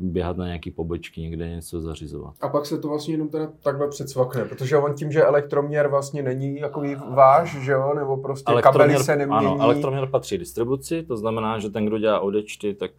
[0.00, 2.34] běhat na nějaký pobočky, nikde něco zařizovat.
[2.40, 6.22] A pak se to vlastně jenom teda takhle předsvakne, protože on tím, že elektroměr vlastně
[6.22, 9.46] není jakový váš, že jo, nebo prostě kabely se nemění.
[9.46, 12.90] Ano, elektroměr patří distribuci, to znamená, že ten, kdo dělá odečty, tak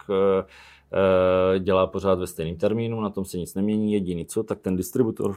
[1.59, 5.35] dělá pořád ve stejném termínu, na tom se nic nemění, jediný co, tak ten distributor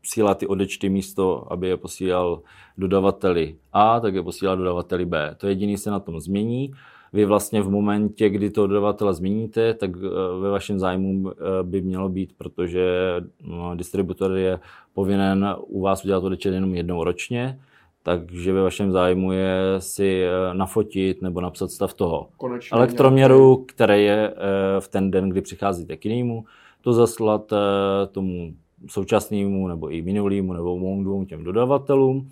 [0.00, 2.42] posílá ty odečty místo, aby je posílal
[2.78, 5.34] dodavateli A, tak je posílá dodavateli B.
[5.38, 6.72] To jediný se na tom změní.
[7.12, 11.82] Vy vlastně v momentě, kdy to dodavatele změníte, tak eh, ve vašem zájmu eh, by
[11.82, 14.58] mělo být, protože no, distributor je
[14.94, 17.60] povinen u vás udělat odečet jenom jednou ročně,
[18.02, 22.28] takže ve vašem zájmu je si eh, nafotit nebo napsat stav toho.
[22.36, 23.64] Konečně elektroměru, nějaký...
[23.66, 24.34] který je
[24.80, 26.44] v ten den, kdy přicházíte k jinému,
[26.80, 27.52] to zaslat
[28.12, 28.54] tomu
[28.86, 32.30] současnému nebo i minulému nebo dvou těm dodavatelům,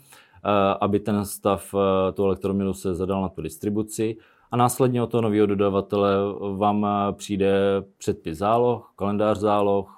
[0.80, 1.74] aby ten stav
[2.14, 4.16] toho elektroměru se zadal na tu distribuci
[4.56, 6.16] a následně od toho nového dodavatele
[6.56, 7.52] vám eh, přijde
[7.98, 9.92] předpis záloh, kalendář záloh,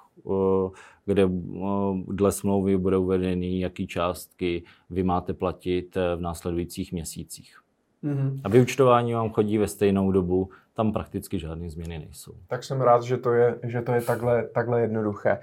[1.05, 1.29] kde
[2.07, 7.59] dle smlouvy bude uvedený, jaký částky vy máte platit v následujících měsících.
[8.03, 8.41] Mm-hmm.
[8.43, 12.33] A vyučtování vám chodí ve stejnou dobu, tam prakticky žádné změny nejsou.
[12.47, 15.39] Tak jsem rád, že to je, že to je takhle, takhle jednoduché.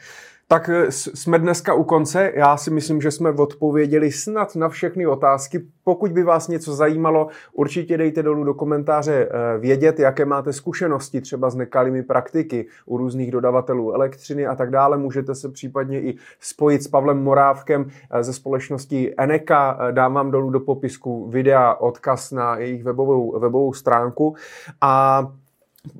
[0.48, 2.32] Tak eh, jsme dneska u konce.
[2.34, 5.66] Já si myslím, že jsme odpověděli snad na všechny otázky.
[5.84, 11.20] Pokud by vás něco zajímalo, určitě dejte dolů do komentáře eh, vědět, jaké máte zkušenosti
[11.20, 14.98] třeba s nekalými praktiky u různých dodavatelů elektřiny a tak dále.
[14.98, 19.78] Můžete se případně i spojit s Pavlem Morávkem eh, ze společnosti Eneka.
[19.90, 24.36] Dám vám dolů do popisku videa odkaz na jejich webovou, webovou stránku.
[24.80, 25.22] A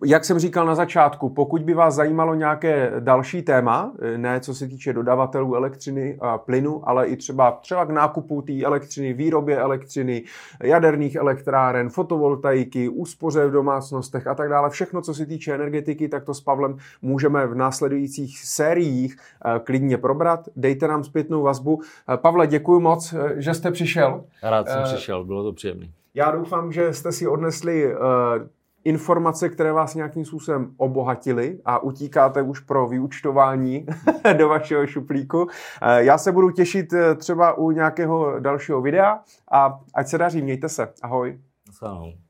[0.05, 4.69] jak jsem říkal na začátku, pokud by vás zajímalo nějaké další téma, ne co se
[4.69, 10.23] týče dodavatelů elektřiny a plynu, ale i třeba, třeba k nákupu té elektřiny, výrobě elektřiny,
[10.63, 16.25] jaderných elektráren, fotovoltaiky, úspoře v domácnostech a tak dále, všechno, co se týče energetiky, tak
[16.25, 20.49] to s Pavlem můžeme v následujících sériích eh, klidně probrat.
[20.57, 21.81] Dejte nám zpětnou vazbu.
[22.15, 24.25] Eh, Pavle, děkuji moc, eh, že jste přišel.
[24.43, 25.87] Rád jsem přišel, bylo to příjemné.
[26.15, 27.95] Já doufám, že jste si odnesli
[28.87, 33.87] informace, které vás nějakým způsobem obohatily a utíkáte už pro vyučtování
[34.37, 35.47] do vašeho šuplíku.
[35.83, 39.21] Eh, já se budu těšit eh, třeba u nějakého dalšího videa
[39.53, 40.93] a ať se daří, mějte se.
[41.03, 41.39] Ahoj.
[41.83, 42.26] Ahoj.